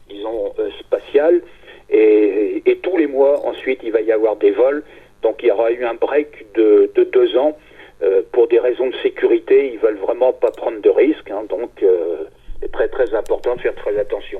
[0.09, 1.43] disons, euh, spatial.
[1.91, 4.83] Et, et, tous les mois, ensuite, il va y avoir des vols.
[5.25, 7.57] Donc il y aura eu un break de, deux ans.
[8.03, 11.31] Euh, pour des raisons de sécurité, ils veulent vraiment pas prendre de risques.
[11.31, 11.45] Hein.
[11.49, 12.25] donc euh,
[12.61, 14.39] c'est très très important de faire très attention.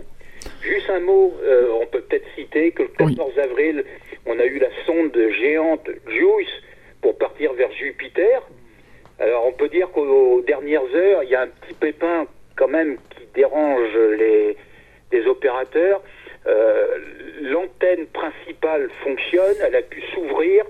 [0.62, 3.84] Juste un mot, euh, on peut peut-être citer que le 14 avril,
[4.28, 6.56] on a eu la sonde géante JUICE
[7.02, 8.44] pour partir vers Jupiter.
[9.18, 12.98] Alors on peut dire qu'aux dernières heures, il y a un petit pépin quand même
[13.10, 14.56] qui dérange les,
[15.12, 16.04] les opérateurs.
[16.48, 16.98] Euh,
[17.42, 18.06] l'antenne
[18.76, 20.66] principale fonctionne, elle a pu s'ouvrir,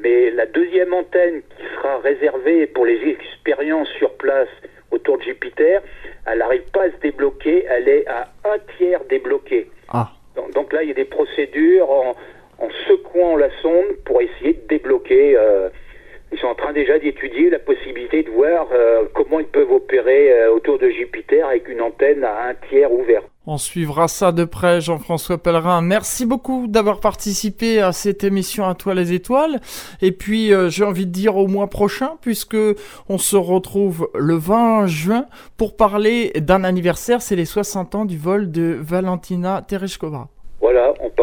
[0.00, 4.48] mais la deuxième antenne qui sera réservée pour les expériences sur place
[4.90, 5.82] autour de Jupiter,
[6.26, 9.70] elle n'arrive pas à se débloquer, elle est à un tiers débloquée.
[9.88, 10.10] Ah.
[10.54, 12.14] Donc, là, il y a des procédures en,
[12.88, 15.36] secouant la sonde pour essayer de débloquer.
[15.36, 15.68] Euh,
[16.32, 20.48] ils sont en train déjà d'étudier la possibilité de voir euh, comment ils peuvent opérer
[20.48, 23.26] autour de Jupiter avec une antenne à un tiers ouverte.
[23.48, 25.80] On suivra ça de près, Jean-François Pellerin.
[25.80, 29.60] Merci beaucoup d'avoir participé à cette émission à toi les étoiles.
[30.02, 32.56] Et puis, euh, j'ai envie de dire au mois prochain, puisque
[33.08, 37.22] on se retrouve le 20 juin pour parler d'un anniversaire.
[37.22, 40.26] C'est les 60 ans du vol de Valentina Tereshkova.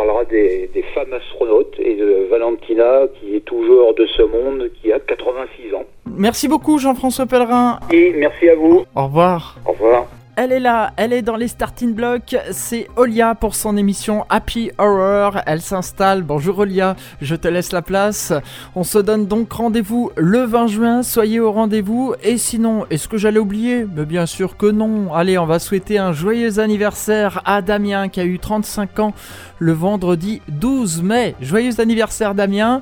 [0.04, 4.92] Parlera des, des, femmes astronautes et de Valentina qui est toujours de ce monde, qui
[4.92, 5.86] a 86 ans.
[6.06, 7.80] Merci beaucoup Jean-François Pellerin.
[7.90, 8.84] Et merci à vous.
[8.96, 9.56] Au revoir.
[9.66, 10.08] Au revoir.
[10.36, 12.36] Elle est là, elle est dans les starting blocks.
[12.50, 15.40] C'est Olia pour son émission Happy Horror.
[15.46, 16.24] Elle s'installe.
[16.24, 18.34] Bonjour Olia, je te laisse la place.
[18.74, 21.04] On se donne donc rendez-vous le 20 juin.
[21.04, 22.16] Soyez au rendez-vous.
[22.24, 23.86] Et sinon, est-ce que j'allais oublier?
[23.96, 25.14] Mais bien sûr que non.
[25.14, 29.14] Allez, on va souhaiter un joyeux anniversaire à Damien qui a eu 35 ans
[29.60, 31.36] le vendredi 12 mai.
[31.42, 32.82] Joyeux anniversaire Damien.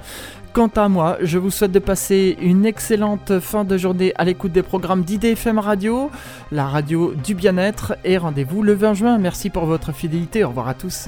[0.54, 4.52] Quant à moi, je vous souhaite de passer une excellente fin de journée à l'écoute
[4.52, 6.12] des programmes d'IDFM Radio,
[6.52, 9.18] la radio du bien-être, et rendez-vous le 20 juin.
[9.18, 11.08] Merci pour votre fidélité, au revoir à tous.